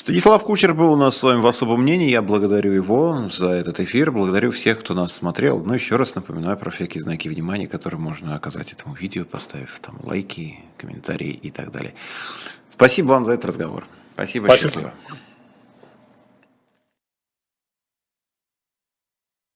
[0.01, 2.09] Станислав Кучер был у нас с вами в особом мнении.
[2.09, 4.11] Я благодарю его за этот эфир.
[4.11, 5.63] Благодарю всех, кто нас смотрел.
[5.63, 10.01] Но еще раз напоминаю про всякие знаки внимания, которые можно оказать этому видео, поставив там
[10.03, 11.93] лайки, комментарии и так далее.
[12.73, 13.87] Спасибо вам за этот разговор.
[14.15, 14.71] Спасибо, Спасибо.
[14.71, 14.95] счастливо.